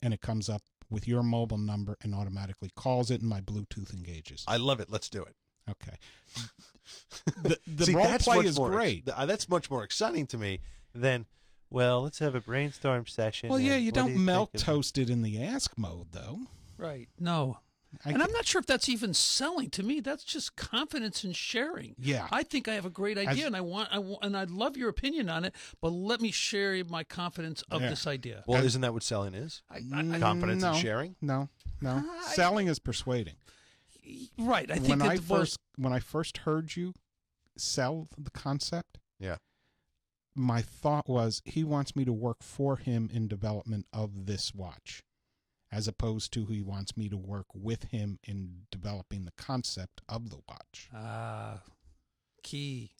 [0.00, 3.92] And it comes up with your mobile number and automatically calls it, and my Bluetooth
[3.92, 4.44] engages.
[4.46, 4.90] I love it.
[4.90, 5.34] Let's do it.
[5.68, 5.96] Okay.
[7.42, 9.06] the the See, role that's play much is more great.
[9.06, 10.60] th- uh, that's much more exciting to me
[10.94, 11.26] than,
[11.70, 13.48] well, let's have a brainstorm session.
[13.48, 16.08] Well, yeah, you what do don't melt think of- toast it in the ask mode,
[16.12, 16.40] though.
[16.78, 17.08] Right.
[17.18, 17.58] No.
[18.04, 19.70] I and ca- I'm not sure if that's even selling.
[19.70, 21.94] To me, that's just confidence in sharing.
[21.98, 22.28] Yeah.
[22.30, 24.50] I think I have a great As- idea, and I want, I want, and I'd
[24.50, 25.54] love your opinion on it.
[25.80, 27.90] But let me share my confidence of Yeah.
[27.90, 28.44] this idea.
[28.46, 29.62] Well, isn't that what selling is?
[29.70, 31.16] I, I, Confidence no, in sharing?
[31.20, 31.48] No,
[31.80, 32.02] no.
[32.08, 33.36] I- Selling is persuading.
[34.38, 34.70] Right.
[34.70, 36.94] I think when I the first when I first heard you
[37.56, 39.36] sell the concept, Yeah.
[40.34, 45.02] my thought was he wants me to work for him in development of this watch,
[45.72, 50.30] as opposed to he wants me to work with him in developing the concept of
[50.30, 50.88] the watch.
[50.94, 51.60] ah
[52.42, 52.92] key.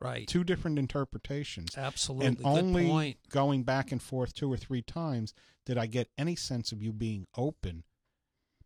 [0.00, 0.26] Right.
[0.26, 1.76] Two different interpretations.
[1.78, 2.26] Absolutely.
[2.26, 3.16] and Good only point.
[3.30, 5.32] going back and forth two or three times
[5.64, 7.84] did I get any sense of you being open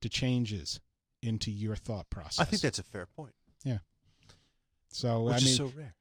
[0.00, 0.80] to changes
[1.22, 2.38] into your thought process.
[2.40, 3.78] I think that's a fair point, Yeah.
[4.88, 5.24] so.
[5.24, 5.94] which I mean, is so rare.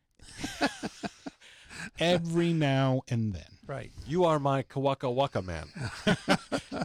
[2.00, 3.44] every now and then.
[3.68, 3.92] Right.
[4.06, 5.68] You are my Kawaka Waka man.
[6.08, 6.16] All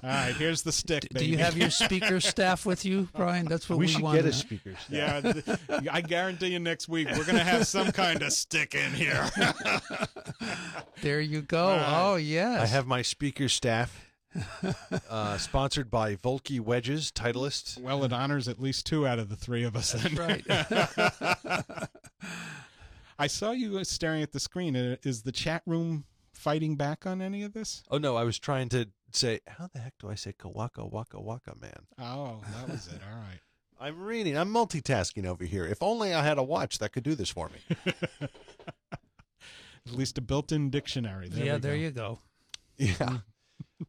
[0.03, 1.07] right, here's the stick.
[1.15, 3.45] Do you have your speaker staff with you, Brian?
[3.45, 4.73] That's what we, we should want get a speaker.
[4.87, 4.91] staff.
[4.91, 8.75] Yeah, th- I guarantee you next week we're going to have some kind of stick
[8.75, 9.29] in here.
[11.03, 11.69] There you go.
[11.69, 11.85] Right.
[11.87, 12.63] Oh yes.
[12.63, 14.07] I have my speaker staff,
[15.11, 17.79] uh, sponsored by Vokey Wedges, Titleist.
[17.79, 19.93] well, it honors at least two out of the three of us.
[19.93, 20.15] then.
[20.15, 20.43] right.
[23.21, 24.75] I saw you staring at the screen.
[24.75, 27.83] Uh, Is the chat room fighting back on any of this?
[27.91, 31.21] Oh no, I was trying to say, how the heck do I say Kawaka Waka
[31.21, 31.87] Waka man?
[31.99, 33.01] Oh, that was it.
[33.07, 33.41] All right.
[33.79, 34.39] I'm reading.
[34.39, 35.67] I'm multitasking over here.
[35.67, 37.77] If only I had a watch that could do this for me.
[39.87, 41.29] At least a built-in dictionary.
[41.29, 41.59] There yeah.
[41.59, 41.79] There go.
[41.79, 42.19] you go.
[42.79, 43.19] Yeah.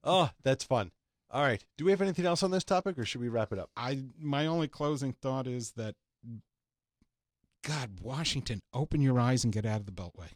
[0.04, 0.92] oh, that's fun.
[1.30, 1.64] All right.
[1.78, 3.70] Do we have anything else on this topic, or should we wrap it up?
[3.78, 5.96] I my only closing thought is that
[7.64, 10.30] God, Washington, open your eyes and get out of the beltway.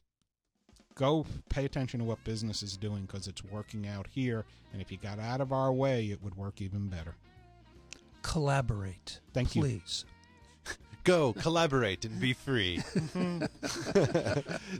[0.93, 4.45] Go pay attention to what business is doing because it's working out here.
[4.71, 7.15] And if you got out of our way, it would work even better.
[8.21, 9.19] Collaborate.
[9.33, 9.61] Thank you.
[9.61, 10.05] Please.
[11.03, 12.77] Go collaborate and be free.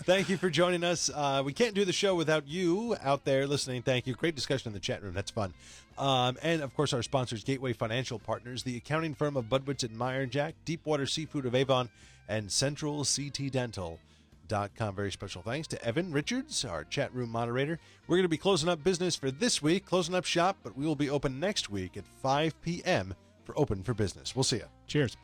[0.03, 1.11] Thank you for joining us.
[1.13, 3.81] Uh, we can't do the show without you out there listening.
[3.81, 4.15] Thank you.
[4.15, 5.13] Great discussion in the chat room.
[5.13, 5.53] That's fun.
[5.97, 9.97] Um, and of course, our sponsors, Gateway Financial Partners, the accounting firm of Budwitz and
[9.97, 11.89] Meyer Jack, Deepwater Seafood of Avon,
[12.28, 13.99] and Central CT Dental.
[14.47, 14.95] Dot com.
[14.95, 17.80] Very special thanks to Evan Richards, our chat room moderator.
[18.07, 20.86] We're going to be closing up business for this week, closing up shop, but we
[20.86, 23.15] will be open next week at 5 p.m.
[23.43, 24.36] for Open for Business.
[24.36, 24.67] We'll see you.
[24.86, 25.17] Cheers.